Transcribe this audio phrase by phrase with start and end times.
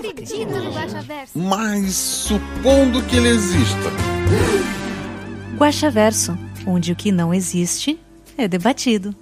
[0.00, 1.38] acredito no Guaxaverso.
[1.38, 3.90] Mas supondo que ele exista.
[5.56, 7.98] Guaxaverso, onde o que não existe
[8.36, 9.14] é debatido.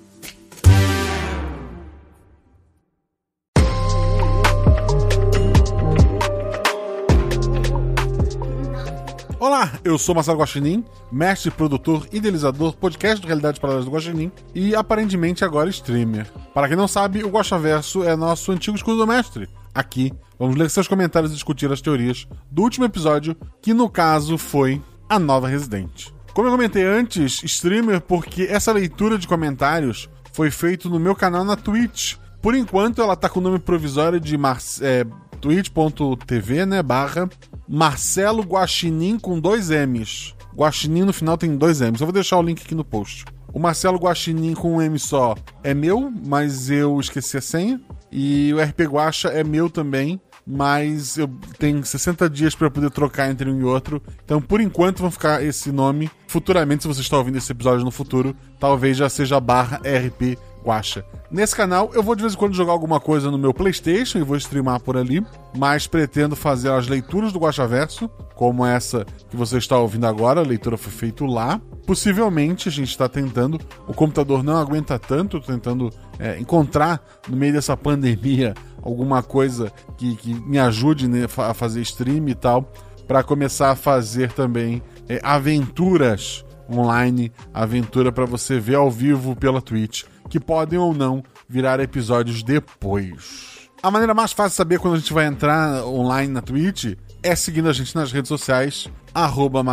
[9.40, 14.74] Olá, eu sou Marcelo Guaxinim, mestre, produtor, idealizador, podcast de Realidades Paralelas do Guaxinim e
[14.74, 16.30] aparentemente agora streamer.
[16.54, 19.48] Para quem não sabe, o Guaxaverso é nosso antigo escudo do mestre.
[19.74, 24.36] Aqui, vamos ler seus comentários e discutir as teorias do último episódio, que no caso
[24.38, 26.12] foi a nova Residente.
[26.32, 31.44] Como eu comentei antes, streamer porque essa leitura de comentários foi feito no meu canal
[31.44, 32.14] na Twitch.
[32.40, 34.36] Por enquanto, ela tá com o nome provisório de
[34.80, 35.04] é,
[35.40, 37.28] twitch.tv, né, barra
[37.68, 40.34] Marcelo Guaxinim com dois M's.
[40.54, 42.00] Guaxinim no final tem dois M's.
[42.00, 43.24] Eu vou deixar o link aqui no post.
[43.52, 47.80] O Marcelo Guaxinim com um M só é meu, mas eu esqueci a senha.
[48.10, 51.28] E o RP Guaxa é meu também, mas eu
[51.58, 54.02] tenho 60 dias para poder trocar entre um e outro.
[54.24, 56.10] Então, por enquanto, vão ficar esse nome.
[56.26, 61.04] Futuramente, se você está ouvindo esse episódio no futuro, talvez já seja barra RP Guaxa.
[61.30, 64.22] Nesse canal, eu vou de vez em quando jogar alguma coisa no meu PlayStation e
[64.22, 65.24] vou streamar por ali,
[65.56, 70.44] mas pretendo fazer as leituras do Guaxaverso, como essa que você está ouvindo agora, a
[70.44, 71.60] leitura foi feita lá.
[71.86, 77.52] Possivelmente a gente está tentando, o computador não aguenta tanto, tentando é, encontrar no meio
[77.52, 82.70] dessa pandemia alguma coisa que, que me ajude né, a fazer stream e tal,
[83.06, 89.60] para começar a fazer também é, aventuras online, aventura para você ver ao vivo pela
[89.60, 93.68] Twitch, que podem ou não virar episódios depois.
[93.82, 97.34] A maneira mais fácil de saber quando a gente vai entrar online na Twitch é
[97.34, 99.64] seguindo a gente nas redes sociais, arroba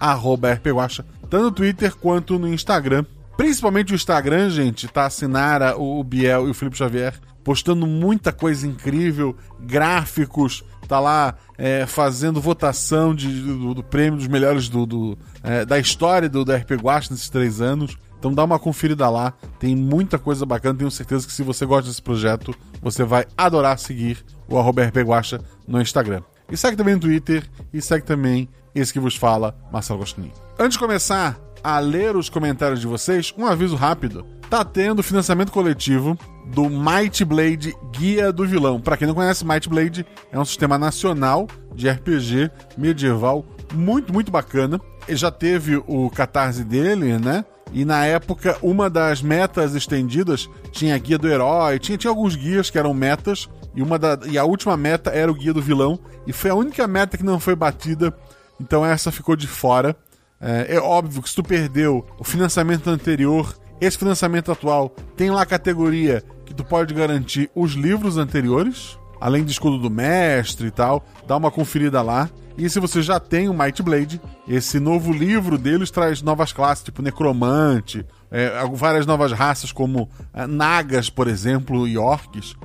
[0.00, 3.04] arroba RPGuacha, tanto no Twitter quanto no Instagram.
[3.36, 7.14] Principalmente o Instagram, gente, tá a Sinara, o Biel e o Felipe Xavier
[7.48, 14.26] postando muita coisa incrível, gráficos, tá lá é, fazendo votação de, do, do prêmio dos
[14.26, 17.96] melhores do, do, é, da história do, do RP Guacha nesses três anos.
[18.18, 20.78] Então dá uma conferida lá, tem muita coisa bacana.
[20.78, 24.96] Tenho certeza que se você gosta desse projeto, você vai adorar seguir o arroba RP
[24.98, 26.22] Guacha no Instagram.
[26.50, 30.32] E segue também no Twitter e segue também esse que vos fala, Marcelo Gostinho.
[30.58, 34.26] Antes de começar a ler os comentários de vocês, um aviso rápido.
[34.48, 38.80] Tá tendo financiamento coletivo do Might Blade Guia do Vilão.
[38.80, 43.44] Para quem não conhece, Might Blade é um sistema nacional de RPG medieval
[43.74, 44.80] muito, muito bacana.
[45.06, 47.44] Ele já teve o catarse dele, né?
[47.72, 52.34] E na época, uma das metas estendidas tinha a guia do herói, tinha, tinha alguns
[52.34, 55.60] guias que eram metas, e, uma da, e a última meta era o guia do
[55.60, 58.16] vilão, e foi a única meta que não foi batida,
[58.58, 59.94] então essa ficou de fora.
[60.40, 65.42] É, é óbvio que se tu perdeu o financiamento anterior, esse financiamento atual tem lá
[65.42, 70.70] a categoria que tu pode garantir os livros anteriores, além do escudo do mestre e
[70.70, 72.28] tal, dá uma conferida lá.
[72.56, 76.82] E se você já tem o Might Blade, esse novo livro deles traz novas classes,
[76.82, 82.56] tipo Necromante, é, várias novas raças, como é, Nagas, por exemplo, e Orcs.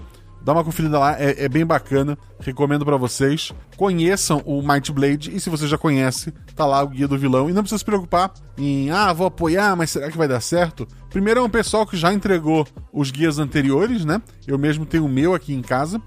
[0.44, 2.18] Dá uma conferida lá, é, é bem bacana.
[2.40, 3.54] Recomendo para vocês.
[3.78, 7.50] Conheçam o Might Blade e se você já conhece, tá lá o guia do vilão.
[7.50, 10.88] E não precisa se preocupar em, ah, vou apoiar, mas será que vai dar certo?
[11.09, 14.22] Primeiro é um pessoal que já entregou os guias anteriores, né?
[14.46, 16.02] Eu mesmo tenho o meu aqui em casa.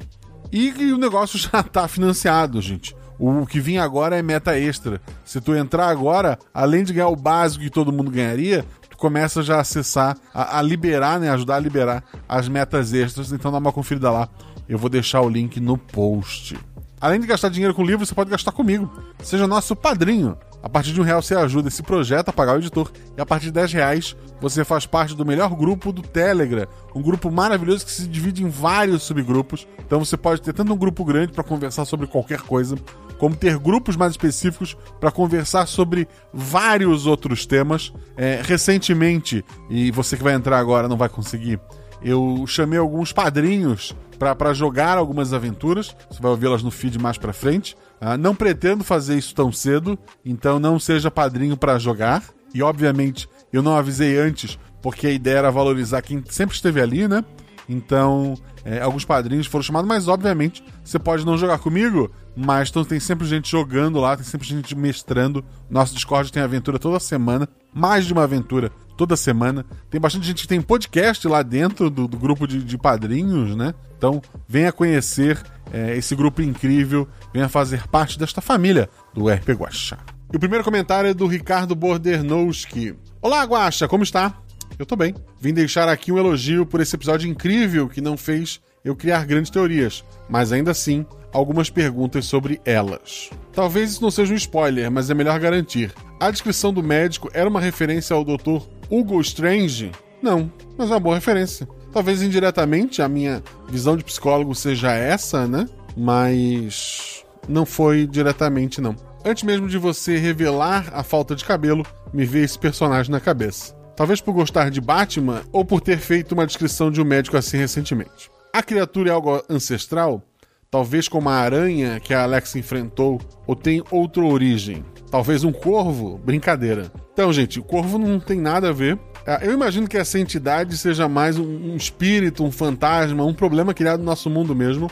[0.52, 2.94] E, e o negócio já tá financiado, gente.
[3.18, 5.00] O que vinha agora é meta extra.
[5.24, 8.64] Se tu entrar agora, além de ganhar o básico que todo mundo ganharia,
[8.96, 11.30] tu começa já a acessar, a, a liberar, né?
[11.30, 13.30] Ajudar a liberar as metas extras.
[13.30, 14.28] Então dá uma conferida lá.
[14.68, 16.58] Eu vou deixar o link no post.
[16.98, 18.90] Além de gastar dinheiro com livro, você pode gastar comigo.
[19.22, 20.36] Seja nosso padrinho.
[20.62, 22.90] A partir de um real você ajuda esse projeto a pagar o editor.
[23.16, 26.66] E a partir de 10 reais você faz parte do melhor grupo do Telegram.
[26.94, 29.68] Um grupo maravilhoso que se divide em vários subgrupos.
[29.78, 32.76] Então você pode ter tanto um grupo grande para conversar sobre qualquer coisa,
[33.18, 37.92] como ter grupos mais específicos para conversar sobre vários outros temas.
[38.16, 41.60] É, recentemente, e você que vai entrar agora não vai conseguir,
[42.02, 45.94] eu chamei alguns padrinhos para jogar algumas aventuras.
[46.10, 47.76] Você vai ouvi-las no feed mais para frente.
[48.00, 52.22] Uh, não pretendo fazer isso tão cedo, então não seja padrinho para jogar.
[52.54, 57.08] E obviamente eu não avisei antes, porque a ideia era valorizar quem sempre esteve ali,
[57.08, 57.24] né?
[57.68, 58.34] Então,
[58.64, 63.00] é, alguns padrinhos foram chamados, mas obviamente você pode não jogar comigo, mas então, tem
[63.00, 65.44] sempre gente jogando lá, tem sempre gente mestrando.
[65.70, 69.64] Nosso Discord tem aventura toda semana, mais de uma aventura toda semana.
[69.90, 73.74] Tem bastante gente que tem podcast lá dentro do, do grupo de, de, padrinhos, né?
[73.96, 75.42] Então, venha conhecer
[75.72, 79.98] é, esse grupo incrível, venha fazer parte desta família do RP Guacha.
[80.32, 82.94] E o primeiro comentário é do Ricardo Bordernowski.
[83.22, 84.34] Olá, Guacha, como está?
[84.78, 85.14] Eu tô bem.
[85.40, 89.50] Vim deixar aqui um elogio por esse episódio incrível que não fez eu criar grandes
[89.50, 93.30] teorias, mas ainda assim, algumas perguntas sobre elas.
[93.52, 95.92] Talvez isso não seja um spoiler, mas é melhor garantir.
[96.20, 98.62] A descrição do médico era uma referência ao Dr.
[98.88, 99.90] Hugo Strange?
[100.22, 101.68] Não, mas é uma boa referência.
[101.92, 105.68] Talvez indiretamente a minha visão de psicólogo seja essa, né?
[105.96, 108.94] Mas não foi diretamente, não.
[109.24, 113.74] Antes mesmo de você revelar a falta de cabelo, me veio esse personagem na cabeça.
[113.96, 117.56] Talvez por gostar de Batman ou por ter feito uma descrição de um médico assim
[117.56, 118.30] recentemente.
[118.52, 120.22] A criatura é algo ancestral?
[120.70, 124.84] Talvez como a aranha que a Alex enfrentou, ou tem outra origem?
[125.10, 126.18] Talvez um corvo?
[126.18, 126.92] Brincadeira.
[127.12, 128.98] Então, gente, o corvo não tem nada a ver.
[129.26, 134.00] É, eu imagino que essa entidade seja mais um espírito, um fantasma, um problema criado
[134.00, 134.90] no nosso mundo mesmo,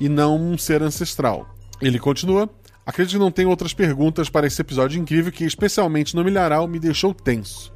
[0.00, 1.46] e não um ser ancestral.
[1.82, 2.48] Ele continua.
[2.86, 6.78] Acredito que não tem outras perguntas para esse episódio incrível que, especialmente no milharal, me
[6.78, 7.70] deixou tenso.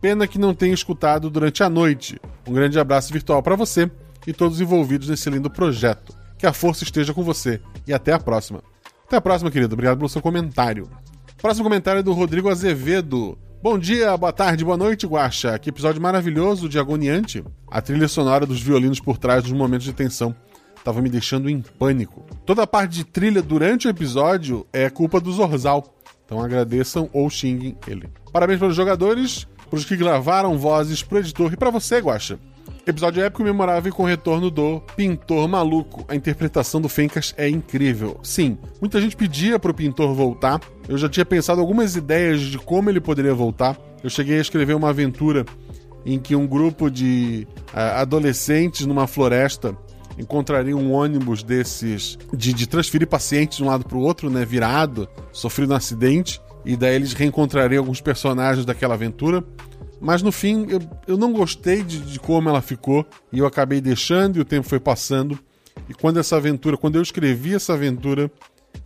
[0.00, 2.20] Pena que não tenha escutado durante a noite.
[2.46, 3.90] Um grande abraço virtual para você
[4.26, 6.14] e todos os envolvidos nesse lindo projeto.
[6.38, 8.62] Que a força esteja com você e até a próxima.
[9.06, 9.72] Até a próxima, querido.
[9.74, 10.88] Obrigado pelo seu comentário.
[11.40, 13.38] Próximo comentário é do Rodrigo Azevedo.
[13.60, 15.58] Bom dia, boa tarde, boa noite, Guaxa.
[15.58, 17.44] Que episódio maravilhoso de Agoniante.
[17.68, 20.34] A trilha sonora dos violinos por trás dos momentos de tensão
[20.76, 22.24] estava me deixando em pânico.
[22.46, 25.92] Toda a parte de trilha durante o episódio é culpa do Zorzal.
[26.24, 28.08] Então agradeçam ou xinguem ele.
[28.32, 32.38] Parabéns para os jogadores, para os que gravaram vozes pro editor e para você, Guaxa.
[32.86, 36.06] Episódio épico e memorável com o retorno do Pintor Maluco.
[36.08, 38.18] A interpretação do Fencas é incrível.
[38.22, 40.60] Sim, muita gente pedia pro Pintor voltar.
[40.88, 43.78] Eu já tinha pensado algumas ideias de como ele poderia voltar.
[44.02, 45.44] Eu cheguei a escrever uma aventura
[46.06, 49.76] em que um grupo de uh, adolescentes numa floresta
[50.18, 54.44] encontraria um ônibus desses de, de transferir pacientes de um lado para o outro, né,
[54.44, 59.44] virado, sofrendo um acidente, e daí eles reencontrariam alguns personagens daquela aventura.
[60.00, 63.80] Mas no fim, eu, eu não gostei de, de como ela ficou e eu acabei
[63.80, 65.38] deixando e o tempo foi passando.
[65.88, 68.30] E quando essa aventura, quando eu escrevi essa aventura,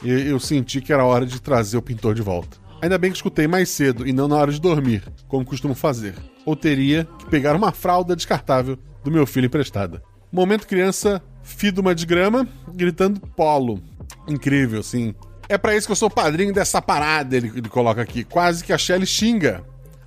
[0.05, 2.57] eu, eu senti que era hora de trazer o pintor de volta.
[2.81, 6.15] Ainda bem que escutei mais cedo e não na hora de dormir, como costumo fazer.
[6.45, 10.03] Ou teria que pegar uma fralda descartável do meu filho emprestada.
[10.33, 13.81] Momento criança, fiduma de grama, gritando polo.
[14.27, 15.15] Incrível, assim.
[15.53, 18.25] É para isso que eu sou padrinho dessa parada, ele, ele coloca aqui.
[18.25, 19.63] Quase que a Shelly xinga.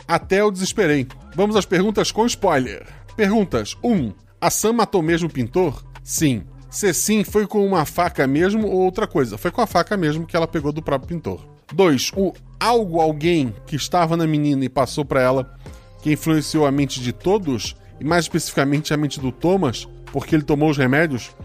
[0.07, 1.07] Até eu desesperei.
[1.36, 2.83] Vamos às perguntas com spoiler.
[3.15, 3.94] Perguntas 1.
[3.94, 5.86] Um, a Sam matou mesmo o pintor?
[6.03, 6.45] Sim.
[6.68, 9.38] Se sim, foi com uma faca mesmo ou outra coisa?
[9.38, 11.45] Foi com a faca mesmo que ela pegou do próprio pintor.
[11.71, 12.13] 2.
[12.15, 15.56] O algo, alguém que estava na menina e passou para ela
[16.01, 20.44] que influenciou a mente de todos, e mais especificamente a mente do Thomas, porque ele
[20.44, 21.36] tomou os remédios?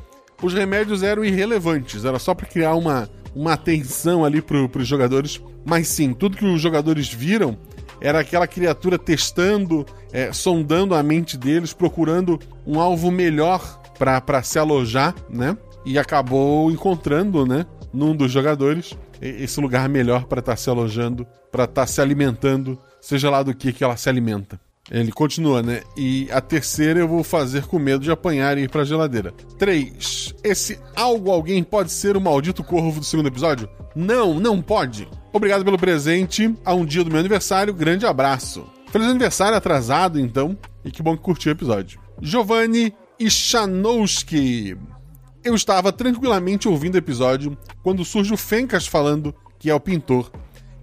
[0.42, 5.40] Os remédios eram irrelevantes, era só para criar uma, uma atenção ali para os jogadores.
[5.64, 7.56] Mas sim, tudo que os jogadores viram
[8.00, 14.58] era aquela criatura testando, é, sondando a mente deles, procurando um alvo melhor para se
[14.58, 15.56] alojar, né?
[15.84, 21.26] E acabou encontrando, né, num dos jogadores, esse lugar melhor para estar tá se alojando,
[21.50, 24.58] para estar tá se alimentando, seja lá do que que ela se alimenta.
[24.90, 25.82] Ele continua, né?
[25.96, 29.32] E a terceira eu vou fazer com medo de apanhar e ir pra geladeira.
[29.56, 30.34] 3.
[30.42, 33.68] Esse algo alguém pode ser o maldito corvo do segundo episódio?
[33.94, 35.06] Não, não pode.
[35.32, 37.72] Obrigado pelo presente a um dia do meu aniversário.
[37.72, 38.66] Grande abraço.
[38.90, 40.58] Feliz aniversário atrasado, então.
[40.84, 42.00] E que bom que curtiu o episódio.
[42.20, 44.76] Giovanni Ichanowski.
[45.44, 50.30] Eu estava tranquilamente ouvindo o episódio quando surge o Fencas falando que é o pintor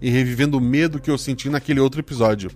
[0.02, 2.52] e revivendo o medo que eu senti naquele outro episódio,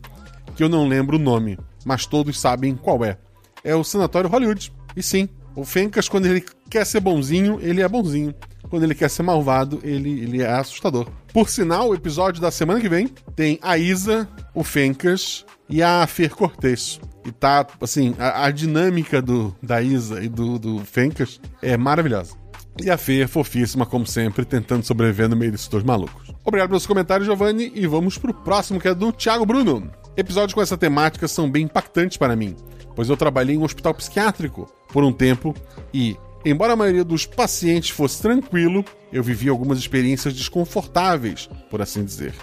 [0.62, 3.18] que eu não lembro o nome, mas todos sabem qual é.
[3.64, 4.72] É o Sanatório Hollywood.
[4.96, 8.32] E sim, o Fencas, quando ele quer ser bonzinho, ele é bonzinho.
[8.70, 11.08] Quando ele quer ser malvado, ele, ele é assustador.
[11.34, 16.06] Por sinal, o episódio da semana que vem tem a Isa, o Fencas e a
[16.06, 17.02] Fer Cortez.
[17.26, 22.36] E tá, assim, a, a dinâmica do, da Isa e do, do Fencas é maravilhosa.
[22.80, 26.32] E a Fer, fofíssima, como sempre, tentando sobreviver no meio desses dois malucos.
[26.46, 29.92] Obrigado pelos comentários, Giovanni, e vamos pro próximo, que é do Thiago Bruno.
[30.16, 32.56] Episódios com essa temática são bem impactantes para mim,
[32.96, 35.56] pois eu trabalhei em um hospital psiquiátrico por um tempo
[35.94, 42.04] e, embora a maioria dos pacientes fosse tranquilo, eu vivi algumas experiências desconfortáveis, por assim
[42.04, 42.34] dizer.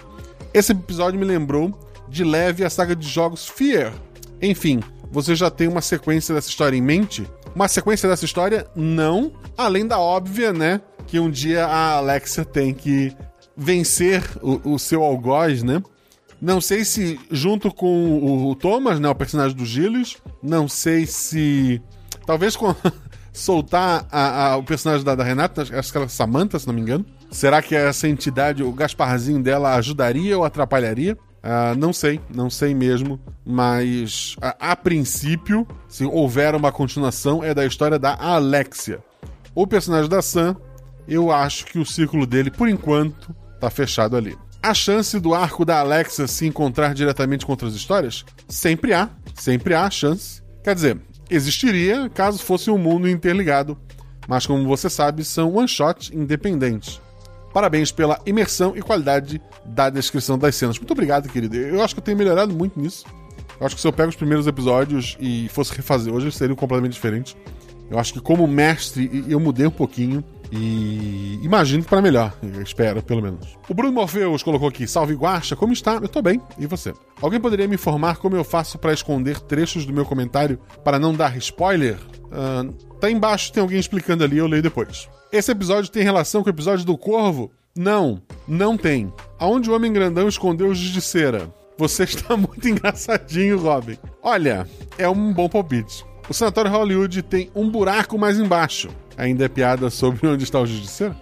[0.54, 3.92] Esse episódio me lembrou de leve a saga de jogos Fear.
[4.40, 7.28] Enfim, você já tem uma sequência dessa história em mente?
[7.54, 8.66] Uma sequência dessa história?
[8.74, 9.32] Não.
[9.56, 10.80] Além da óbvia, né?
[11.06, 13.14] Que um dia a Alexia tem que
[13.56, 15.82] vencer o, o seu algoz, né?
[16.40, 19.08] Não sei se junto com o Thomas, né?
[19.08, 20.16] O personagem do Gilles.
[20.42, 21.82] Não sei se.
[22.26, 22.74] Talvez com.
[23.38, 26.80] soltar a, a, o personagem da, da, Renata, acho que era Samantha, se não me
[26.80, 27.06] engano.
[27.30, 31.16] Será que essa entidade, o Gasparzinho dela, ajudaria ou atrapalharia?
[31.38, 37.54] Uh, não sei, não sei mesmo, mas a, a, princípio, se houver uma continuação, é
[37.54, 38.98] da história da Alexia.
[39.54, 40.56] O personagem da Sam,
[41.06, 44.36] eu acho que o círculo dele, por enquanto, tá fechado ali.
[44.62, 48.24] A chance do arco da Alexia se encontrar diretamente com outras histórias?
[48.48, 50.42] Sempre há, sempre há chance.
[50.64, 51.00] Quer dizer,
[51.30, 53.78] existiria caso fosse um mundo interligado,
[54.26, 57.00] mas como você sabe, são one-shot independentes.
[57.54, 60.76] Parabéns pela imersão e qualidade da descrição das cenas.
[60.76, 61.56] Muito obrigado, querido.
[61.56, 63.06] Eu acho que eu tenho melhorado muito nisso.
[63.60, 66.92] Eu acho que se eu pego os primeiros episódios e fosse refazer hoje, seriam completamente
[66.92, 67.36] diferentes.
[67.90, 72.32] Eu acho que como mestre eu mudei um pouquinho e imagino que para melhor,
[72.64, 73.56] espero pelo menos.
[73.68, 75.96] O Bruno Morpheus colocou aqui: Salve Guacha, como está?
[75.96, 76.92] Eu tô bem, e você?
[77.20, 81.14] Alguém poderia me informar como eu faço para esconder trechos do meu comentário para não
[81.14, 81.98] dar spoiler?
[82.26, 85.08] Uh, tá embaixo, tem alguém explicando ali, eu leio depois.
[85.30, 87.50] Esse episódio tem relação com o episódio do Corvo?
[87.76, 89.12] Não, não tem.
[89.38, 91.52] Aonde o Homem Grandão escondeu o giz de cera?
[91.76, 93.96] Você está muito engraçadinho, Robin.
[94.22, 96.04] Olha, é um bom palpite.
[96.28, 98.88] O Sanatório Hollywood tem um buraco mais embaixo.
[99.18, 101.16] Ainda é piada sobre onde está o cera?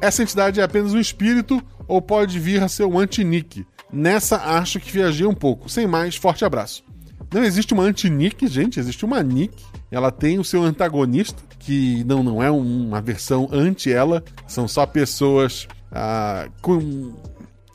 [0.00, 3.64] Essa entidade é apenas um espírito ou pode vir a ser um anti-Nick?
[3.90, 5.68] Nessa acho que viajei um pouco.
[5.68, 6.84] Sem mais, forte abraço.
[7.32, 9.64] Não existe uma anti-Nick, gente, existe uma Nick.
[9.90, 14.84] Ela tem o seu antagonista, que não, não é uma versão anti ela, são só
[14.84, 17.14] pessoas ah, com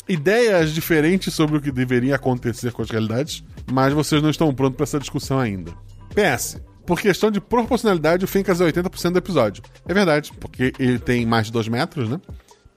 [0.08, 4.76] ideias diferentes sobre o que deveria acontecer com as realidades, mas vocês não estão prontos
[4.76, 5.72] para essa discussão ainda.
[6.14, 6.60] PS.
[6.92, 9.64] Por questão de proporcionalidade, o Fencas é 80% do episódio.
[9.88, 12.20] É verdade, porque ele tem mais de 2 metros, né?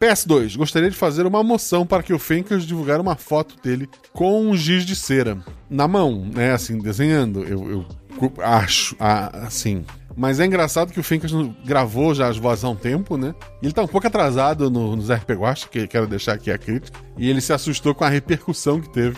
[0.01, 4.41] PS2, gostaria de fazer uma moção para que o Fencas divulgar uma foto dele com
[4.41, 6.53] um giz de cera na mão, né?
[6.53, 7.43] Assim, desenhando.
[7.43, 9.85] Eu, eu acho, assim.
[10.17, 11.33] Mas é engraçado que o Fencas
[11.65, 13.35] gravou já as vozes há um tempo, né?
[13.61, 16.97] Ele tá um pouco atrasado no, nos RP Guacha, que quero deixar aqui a crítica.
[17.19, 19.17] E ele se assustou com a repercussão que teve.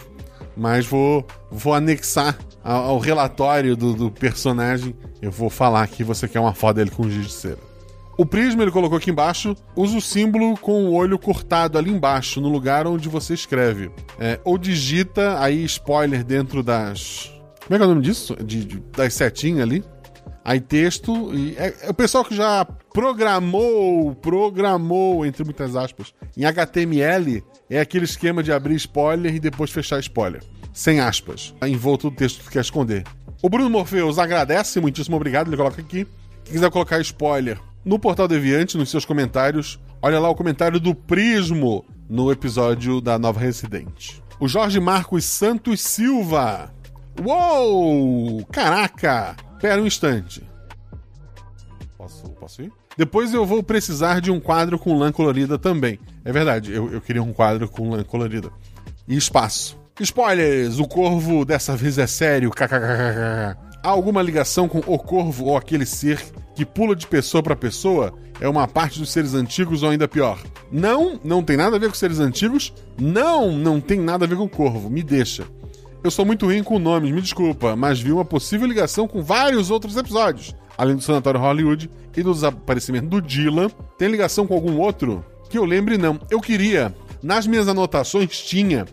[0.57, 4.95] Mas vou, vou anexar ao, ao relatório do, do, personagem.
[5.23, 7.59] Eu vou falar que você quer uma foto dele com giz de cera.
[8.19, 9.55] O Prisma ele colocou aqui embaixo.
[9.77, 13.91] Usa o símbolo com o olho cortado ali embaixo, no lugar onde você escreve.
[14.19, 17.33] É, ou digita aí spoiler dentro das.
[17.65, 18.35] Como é que é o nome disso?
[18.37, 19.85] De, de das setinhas ali.
[20.45, 21.35] Aí texto.
[21.35, 27.81] E é, é, o pessoal que já programou, programou, entre muitas aspas, em HTML, é
[27.81, 30.43] aquele esquema de abrir spoiler e depois fechar spoiler.
[30.77, 31.55] Sem aspas.
[31.63, 33.03] Envolto do texto que quer esconder.
[33.43, 36.07] O Bruno Morpheus agradece, muitíssimo obrigado, ele coloca aqui.
[36.45, 40.95] Quem quiser colocar spoiler no Portal Deviante, nos seus comentários, olha lá o comentário do
[40.95, 44.23] Prismo no episódio da Nova Residente.
[44.39, 46.71] O Jorge Marcos Santos Silva.
[47.25, 48.45] Uou!
[48.53, 49.35] Caraca!
[49.59, 50.43] Pera um instante.
[51.97, 52.73] Posso, posso ir?
[52.99, 55.99] Depois eu vou precisar de um quadro com lã colorida também.
[56.23, 58.51] É verdade, eu, eu queria um quadro com lã colorida.
[59.09, 59.86] E espaço.
[59.99, 60.79] Spoilers!
[60.79, 62.53] O corvo dessa vez é sério.
[63.83, 66.23] Há alguma ligação com o corvo ou aquele ser
[66.55, 68.13] que pula de pessoa para pessoa?
[68.39, 70.39] É uma parte dos seres antigos ou ainda pior?
[70.71, 72.75] Não, não tem nada a ver com seres antigos.
[73.01, 74.91] Não, não tem nada a ver com o corvo.
[74.91, 75.45] Me deixa.
[76.05, 79.71] Eu sou muito ruim com nomes, me desculpa, mas vi uma possível ligação com vários
[79.71, 80.55] outros episódios.
[80.77, 85.25] Além do Sanatório Hollywood e do desaparecimento do Dylan, tem ligação com algum outro?
[85.49, 86.21] Que eu lembre, não.
[86.31, 86.95] Eu queria.
[87.23, 88.85] Nas minhas anotações tinha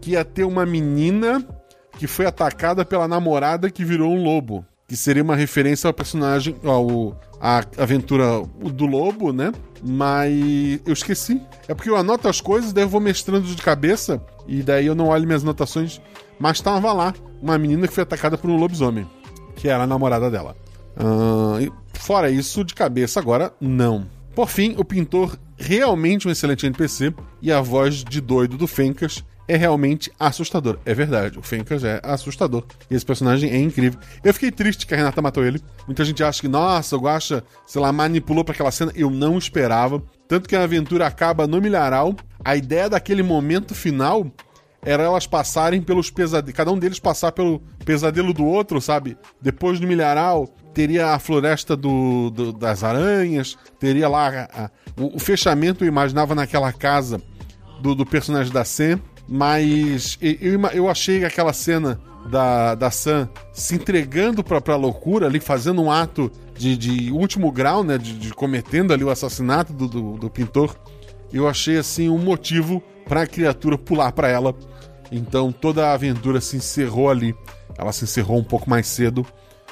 [0.00, 1.44] que ia ter uma menina
[1.98, 4.64] que foi atacada pela namorada que virou um lobo.
[4.88, 8.42] Que seria uma referência ao personagem, ao a aventura
[8.72, 9.52] do lobo, né?
[9.82, 11.40] Mas eu esqueci.
[11.66, 14.94] É porque eu anoto as coisas, daí eu vou mestrando de cabeça, e daí eu
[14.94, 16.00] não olho minhas anotações.
[16.38, 19.06] Mas estava lá uma menina que foi atacada por um lobisomem,
[19.56, 20.54] que era a namorada dela.
[20.96, 24.06] Uh, fora isso, de cabeça agora, não.
[24.34, 29.24] Por fim, o pintor realmente um excelente NPC e a voz de doido do Fencas
[29.50, 30.78] é realmente assustador.
[30.84, 32.64] É verdade, o Fencas é assustador.
[32.88, 33.98] E esse personagem é incrível.
[34.22, 35.60] Eu fiquei triste que a Renata matou ele.
[35.86, 38.92] Muita gente acha que, nossa, o Guacha, sei lá, manipulou para aquela cena.
[38.94, 40.00] Eu não esperava.
[40.28, 42.14] Tanto que a aventura acaba no milharal.
[42.44, 44.30] A ideia daquele momento final
[44.82, 46.56] era elas passarem pelos pesadelos.
[46.56, 49.18] Cada um deles passar pelo pesadelo do outro, sabe?
[49.42, 54.28] Depois do milharal, teria a floresta do, do das aranhas, teria lá.
[54.28, 57.20] A, a, o, o, fechamento eu imaginava naquela casa
[57.82, 59.00] do, do personagem da Sam.
[59.32, 65.38] Mas eu, eu achei aquela cena da, da Sam se entregando pra, pra loucura ali,
[65.38, 67.96] fazendo um ato de, de último grau, né?
[67.96, 70.76] De, de cometendo ali o assassinato do, do, do pintor,
[71.32, 74.52] eu achei assim um motivo para a criatura pular para ela.
[75.12, 77.32] Então toda a aventura se encerrou ali.
[77.78, 79.24] Ela se encerrou um pouco mais cedo,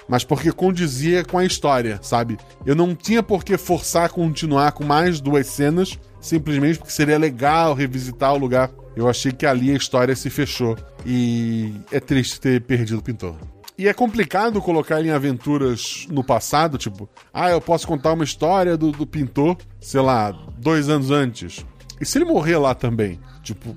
[0.08, 2.38] mas porque condizia com a história, sabe?
[2.64, 7.18] Eu não tinha por que forçar a continuar com mais duas cenas, simplesmente porque seria
[7.18, 8.70] legal revisitar o lugar.
[8.96, 13.36] Eu achei que ali a história se fechou e é triste ter perdido o pintor.
[13.78, 18.76] E é complicado colocar em aventuras no passado, tipo, ah, eu posso contar uma história
[18.76, 21.64] do, do pintor, sei lá, dois anos antes.
[22.00, 23.20] E se ele morrer lá também?
[23.40, 23.76] Tipo,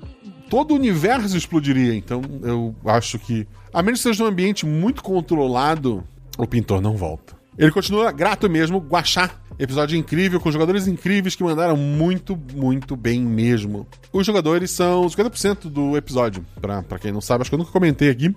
[0.50, 1.94] todo o universo explodiria.
[1.94, 6.02] Então eu acho que, a menos que seja um ambiente muito controlado,
[6.36, 7.41] o pintor não volta.
[7.58, 9.30] Ele continua grato mesmo, Guachá.
[9.58, 13.86] Episódio incrível, com jogadores incríveis que mandaram muito, muito bem mesmo.
[14.12, 16.44] Os jogadores são 50% do episódio.
[16.60, 18.34] Pra, pra quem não sabe, acho que eu nunca comentei aqui.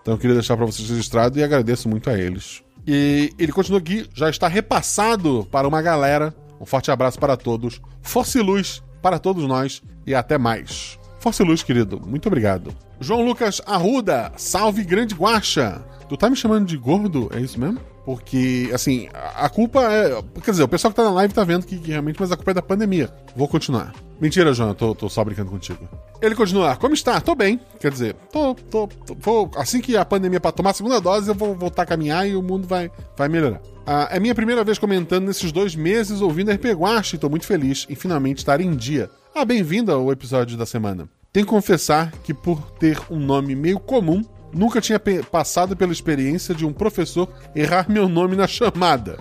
[0.00, 2.62] Então eu queria deixar para vocês registrado e agradeço muito a eles.
[2.86, 6.34] E ele continua aqui, já está repassado para uma galera.
[6.60, 7.80] Um forte abraço para todos.
[8.02, 10.98] Força e luz para todos nós e até mais.
[11.24, 11.98] Força e luz, querido.
[12.06, 12.70] Muito obrigado.
[13.00, 15.82] João Lucas Arruda, salve grande guacha.
[16.06, 17.30] Tu tá me chamando de gordo?
[17.34, 17.80] É isso mesmo?
[18.04, 20.22] Porque, assim, a culpa é.
[20.42, 22.36] Quer dizer, o pessoal que tá na live tá vendo que, que realmente, mas a
[22.36, 23.10] culpa é da pandemia.
[23.34, 23.94] Vou continuar.
[24.20, 25.88] Mentira, João, eu tô, tô só brincando contigo.
[26.20, 27.18] Ele continua, como está?
[27.22, 27.58] Tô bem.
[27.80, 31.28] Quer dizer, tô, tô, tô, vou, assim que a pandemia para tomar a segunda dose,
[31.28, 33.62] eu vou voltar a caminhar e o mundo vai, vai melhorar.
[33.86, 37.46] Ah, é minha primeira vez comentando nesses dois meses ouvindo RP Guache e tô muito
[37.46, 39.10] feliz em finalmente estar em dia.
[39.36, 41.08] Ah, bem-vindo ao episódio da semana.
[41.32, 44.22] Tenho que confessar que por ter um nome meio comum,
[44.52, 49.18] nunca tinha passado pela experiência de um professor errar meu nome na chamada.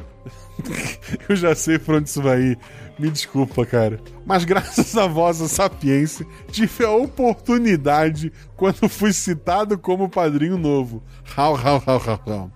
[1.27, 2.59] eu já sei pra onde isso vai ir.
[2.99, 3.99] Me desculpa, cara.
[4.23, 11.01] Mas graças à vossa sapiência, tive a oportunidade quando fui citado como padrinho novo.
[11.35, 12.51] Hau, hau, hau, hau, hau.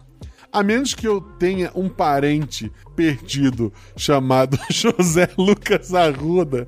[0.51, 6.67] A menos que eu tenha um parente perdido chamado José Lucas Arruda.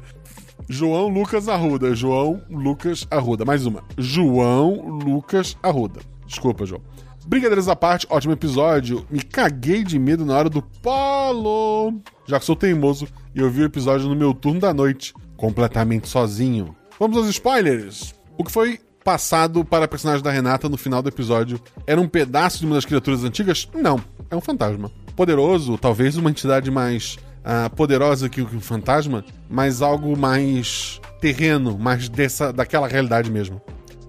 [0.72, 1.96] João Lucas Arruda.
[1.96, 3.44] João Lucas Arruda.
[3.44, 3.84] Mais uma.
[3.98, 6.00] João Lucas Arruda.
[6.28, 6.82] Desculpa, João.
[7.26, 9.04] Brincadeiras à parte, ótimo episódio.
[9.10, 12.00] Me caguei de medo na hora do polo.
[12.28, 16.08] Já que sou teimoso e eu vi o episódio no meu turno da noite, completamente
[16.08, 16.76] sozinho.
[17.00, 18.14] Vamos aos spoilers.
[18.38, 22.08] O que foi passado para a personagem da Renata no final do episódio era um
[22.08, 23.68] pedaço de uma das criaturas antigas?
[23.74, 24.92] Não, é um fantasma.
[25.16, 32.10] Poderoso, talvez uma entidade mais uh, poderosa que o fantasma, mas algo mais terreno, mais
[32.10, 33.62] dessa, daquela realidade mesmo.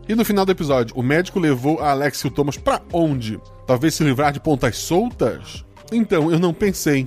[0.08, 3.40] E no final do episódio, o médico levou a Alex e o Thomas para onde?
[3.66, 5.64] Talvez se livrar de pontas soltas?
[5.92, 7.06] Então, eu não pensei.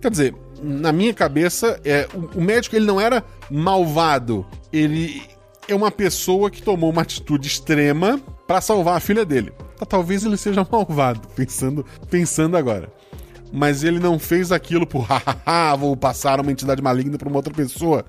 [0.00, 4.46] Quer dizer, na minha cabeça, é, o, o médico ele não era malvado.
[4.72, 5.22] Ele
[5.68, 9.52] é uma pessoa que tomou uma atitude extrema para salvar a filha dele.
[9.76, 12.90] Tá, talvez ele seja malvado, pensando, pensando agora.
[13.52, 17.52] Mas ele não fez aquilo por hahaha, vou passar uma entidade maligna para uma outra
[17.52, 18.04] pessoa.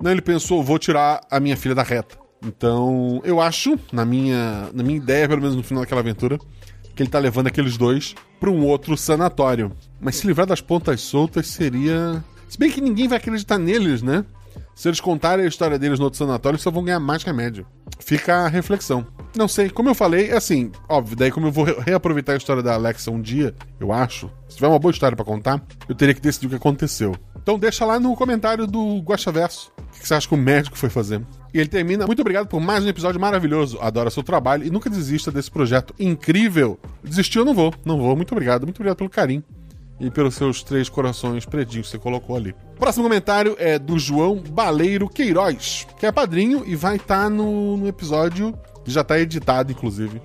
[0.00, 2.18] Não, ele pensou, vou tirar a minha filha da reta.
[2.44, 6.38] Então, eu acho, na minha, na minha ideia, pelo menos no final daquela aventura,
[6.94, 9.72] que ele tá levando aqueles dois para um outro sanatório.
[10.00, 12.22] Mas se livrar das pontas soltas seria.
[12.48, 14.24] Se bem que ninguém vai acreditar neles, né?
[14.74, 17.66] Se eles contarem a história deles no outro sanatório, só vão ganhar mais remédio.
[18.00, 19.06] Fica a reflexão.
[19.36, 22.62] Não sei, como eu falei, é assim, óbvio, daí como eu vou reaproveitar a história
[22.62, 26.14] da Alexa um dia, eu acho, se tiver uma boa história para contar, eu teria
[26.14, 27.14] que decidir o que aconteceu.
[27.42, 30.88] Então deixa lá no comentário do Guaxaverso o que você acha que o médico foi
[30.88, 31.20] fazer.
[31.52, 33.78] E ele termina: Muito obrigado por mais um episódio maravilhoso.
[33.80, 36.78] Adoro seu trabalho e nunca desista desse projeto incrível.
[37.02, 38.16] Desistir eu não vou, não vou.
[38.16, 39.44] Muito obrigado, muito obrigado pelo carinho
[40.02, 42.54] e pelos seus três corações pretinhos que você colocou ali.
[42.78, 47.76] Próximo comentário é do João Baleiro Queiroz, que é padrinho e vai estar tá no,
[47.76, 48.52] no, episódio
[48.84, 50.20] já está editado, inclusive.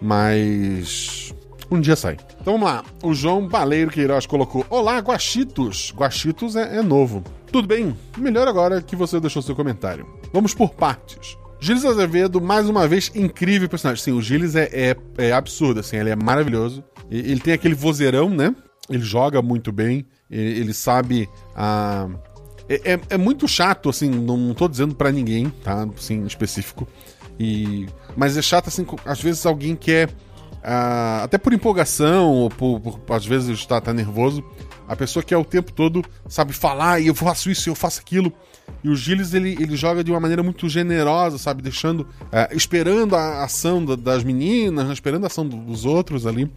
[0.00, 1.34] Mas.
[1.68, 2.16] Um dia sai.
[2.40, 2.84] Então vamos lá.
[3.02, 5.92] O João Baleiro Queiroz colocou: Olá, Guachitos.
[5.96, 7.24] Guachitos é, é novo.
[7.50, 7.96] Tudo bem?
[8.16, 10.06] Melhor agora que você deixou seu comentário.
[10.32, 11.36] Vamos por partes.
[11.58, 14.04] Gilles Azevedo, mais uma vez, incrível personagem.
[14.04, 16.84] Sim, o Gilles é, é, é absurdo, assim, ele é maravilhoso.
[17.10, 18.54] Ele tem aquele vozeirão, né?
[18.88, 22.08] Ele joga muito bem, ele, sabe a.
[22.68, 25.86] É, é, é, muito chato, assim, não tô dizendo para ninguém, tá?
[25.96, 26.86] Assim, específico.
[27.38, 27.86] E...
[28.16, 30.08] Mas é chato, assim, às vezes alguém quer.
[30.08, 34.42] Uh, até por empolgação, ou por, por às vezes está tá nervoso,
[34.88, 38.32] a pessoa quer o tempo todo, sabe, falar e eu faço isso, eu faço aquilo.
[38.82, 43.14] E o Gilles ele, ele joga de uma maneira muito generosa, sabe, deixando, uh, esperando
[43.14, 46.50] a ação da, das meninas, esperando a ação dos outros ali.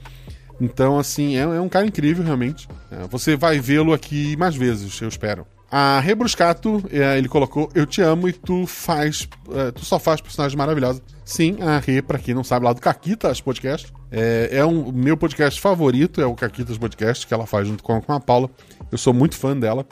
[0.59, 2.67] Então, assim, é, é um cara incrível, realmente.
[2.91, 5.45] É, você vai vê-lo aqui mais vezes, eu espero.
[5.71, 9.29] A Rebruscato, é, ele colocou Eu te amo e tu faz.
[9.51, 11.01] É, tu só faz personagens maravilhosos.
[11.23, 13.93] Sim, a Re, pra quem não sabe, lá do Caquitas podcast.
[14.11, 18.01] É, é um meu podcast favorito, é o Caquitas Podcast, que ela faz junto com,
[18.01, 18.49] com a Paula.
[18.91, 19.85] Eu sou muito fã dela.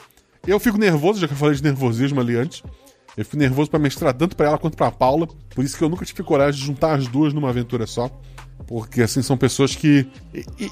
[0.44, 2.62] Eu fico nervoso, já que eu falei de nervosismo ali antes.
[3.16, 5.88] Eu fico nervoso para mestrar tanto para ela quanto para Paula, por isso que eu
[5.88, 8.10] nunca tive coragem de juntar as duas numa aventura só.
[8.66, 10.06] Porque, assim, são pessoas que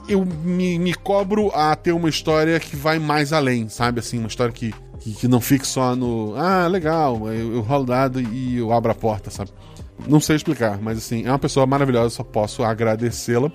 [0.09, 4.01] eu me, me cobro a ter uma história que vai mais além, sabe?
[4.01, 6.35] Assim, uma história que, que, que não fique só no.
[6.37, 9.51] Ah, legal, eu, eu rolo dado e eu abro a porta, sabe?
[10.07, 13.51] Não sei explicar, mas assim, é uma pessoa maravilhosa, só posso agradecê-la.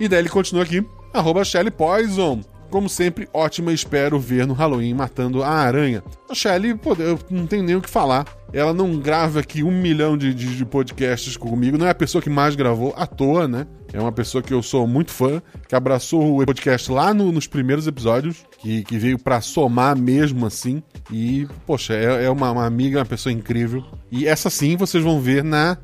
[0.00, 0.84] E daí ele continua aqui,
[1.14, 2.40] arroba Shelly Poison.
[2.76, 6.04] Como sempre, ótima, espero ver no Halloween matando a aranha.
[6.28, 8.26] A Shelly, pô, eu não tenho nem o que falar.
[8.52, 12.20] Ela não grava aqui um milhão de, de, de, podcasts comigo, não é a pessoa
[12.20, 13.66] que mais gravou à toa, né?
[13.96, 17.46] É uma pessoa que eu sou muito fã, que abraçou o podcast lá no, nos
[17.46, 20.82] primeiros episódios, que, que veio para somar mesmo assim.
[21.10, 23.82] E, poxa, é, é uma, uma, amiga, uma pessoa incrível.
[24.12, 25.78] E essa sim vocês vão ver na.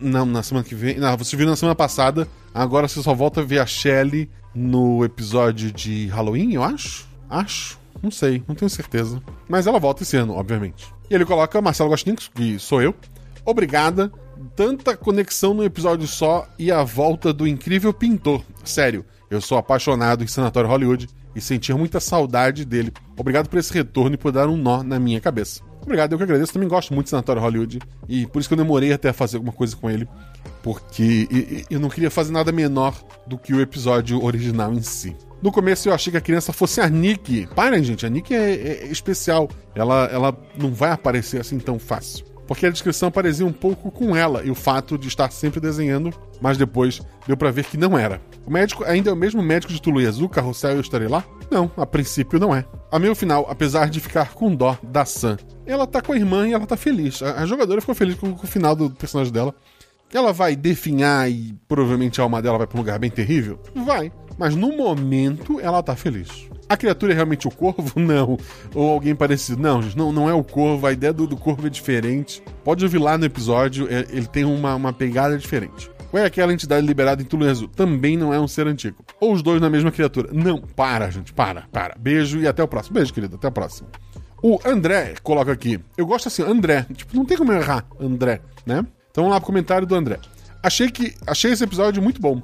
[0.00, 0.98] Não, na semana que vem.
[0.98, 2.26] Não, vocês viram na semana passada.
[2.52, 7.06] Agora você só volta a ver a Shelly no episódio de Halloween, eu acho.
[7.30, 7.78] Acho.
[8.02, 9.22] Não sei, não tenho certeza.
[9.48, 10.92] Mas ela volta esse ano, obviamente.
[11.08, 12.92] E ele coloca Marcelo Gostinho, que sou eu.
[13.44, 14.12] Obrigada.
[14.56, 18.42] Tanta conexão num episódio só e a volta do incrível pintor.
[18.64, 22.92] Sério, eu sou apaixonado em Sanatório Hollywood e sentir muita saudade dele.
[23.16, 25.62] Obrigado por esse retorno e por dar um nó na minha cabeça.
[25.80, 26.52] Obrigado, eu que agradeço.
[26.52, 29.52] Também gosto muito de Sanatório Hollywood e por isso que eu demorei até fazer alguma
[29.52, 30.08] coisa com ele
[30.62, 31.28] porque
[31.68, 32.94] eu não queria fazer nada menor
[33.26, 35.16] do que o episódio original em si.
[35.42, 37.48] No começo eu achei que a criança fosse a Nick.
[37.54, 39.48] Parem, gente, a Nick é, é, especial.
[39.74, 42.24] Ela, ela não vai aparecer assim tão fácil.
[42.52, 46.12] Porque a descrição parecia um pouco com ela e o fato de estar sempre desenhando,
[46.38, 48.20] mas depois deu para ver que não era.
[48.44, 51.24] O médico ainda é o mesmo médico de Tulu Azul, Carrossel e?
[51.50, 52.66] Não, a princípio não é.
[52.90, 56.46] A meu final, apesar de ficar com dó da Sam, ela tá com a irmã
[56.46, 57.22] e ela tá feliz.
[57.22, 59.54] A, a jogadora ficou feliz com, com o final do personagem dela.
[60.12, 63.58] Ela vai definhar e provavelmente a alma dela vai para um lugar bem terrível?
[63.74, 64.12] Vai.
[64.36, 66.51] Mas no momento ela tá feliz.
[66.72, 67.92] A criatura é realmente o corvo?
[68.00, 68.38] Não.
[68.74, 69.60] Ou alguém parecido?
[69.60, 70.86] Não, não, não é o corvo.
[70.86, 72.42] A ideia do, do corvo é diferente.
[72.64, 75.90] Pode ouvir lá no episódio, é, ele tem uma, uma pegada diferente.
[76.10, 77.68] Qual é aquela entidade liberada em Tuluezu?
[77.68, 79.04] Também não é um ser antigo.
[79.20, 80.30] Ou os dois na mesma criatura.
[80.32, 81.94] Não, para, gente, para, para.
[81.98, 82.94] Beijo e até o próximo.
[82.94, 83.88] Beijo, querido, até o próximo.
[84.42, 85.78] O André coloca aqui.
[85.94, 86.86] Eu gosto assim, André.
[86.94, 88.86] Tipo, não tem como errar, André, né?
[89.10, 90.18] Então vamos lá pro comentário do André.
[90.62, 92.40] Achei que achei esse episódio muito bom.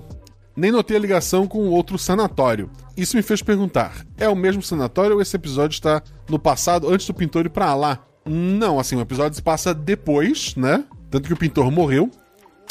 [0.58, 2.68] Nem notei a ligação com outro sanatório.
[2.96, 7.06] Isso me fez perguntar: é o mesmo sanatório ou esse episódio está no passado, antes
[7.06, 8.04] do pintor ir pra lá?
[8.26, 10.82] Não, assim, o episódio se passa depois, né?
[11.08, 12.10] Tanto que o pintor morreu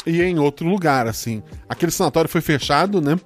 [0.06, 1.42] e é em outro lugar, assim.
[1.66, 3.18] Aquele sanatório foi fechado, né?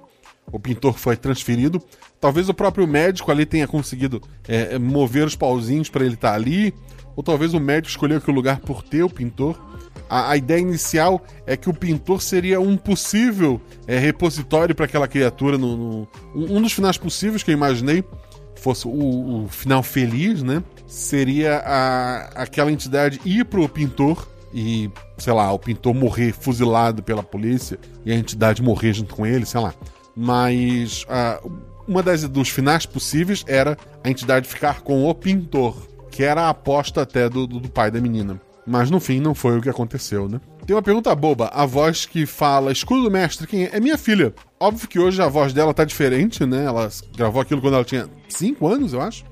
[0.49, 1.83] O pintor foi transferido.
[2.21, 6.35] Talvez o próprio médico ali tenha conseguido é, mover os pauzinhos para ele estar tá
[6.35, 6.73] ali.
[7.17, 9.59] Ou talvez o médico escolheu aquele lugar por ter o pintor.
[10.13, 15.07] A, a ideia inicial é que o pintor seria um possível é, repositório para aquela
[15.07, 15.57] criatura.
[15.57, 18.03] No, no, um dos finais possíveis que eu imaginei
[18.55, 20.63] fosse o, o final feliz, né?
[20.85, 27.23] Seria a, aquela entidade ir pro pintor e, sei lá, o pintor morrer fuzilado pela
[27.23, 29.73] polícia e a entidade morrer junto com ele, sei lá.
[30.15, 31.07] Mas
[31.87, 35.75] uma das dos finais possíveis era a entidade ficar com o pintor,
[36.11, 38.39] que era a aposta até do, do pai da menina.
[38.65, 40.39] Mas no fim não foi o que aconteceu, né?
[40.65, 41.49] Tem uma pergunta boba.
[41.53, 43.71] A voz que fala escudo do mestre, quem é?
[43.73, 44.33] É minha filha.
[44.59, 46.65] Óbvio que hoje a voz dela tá diferente, né?
[46.65, 49.25] Ela gravou aquilo quando ela tinha 5 anos, eu acho.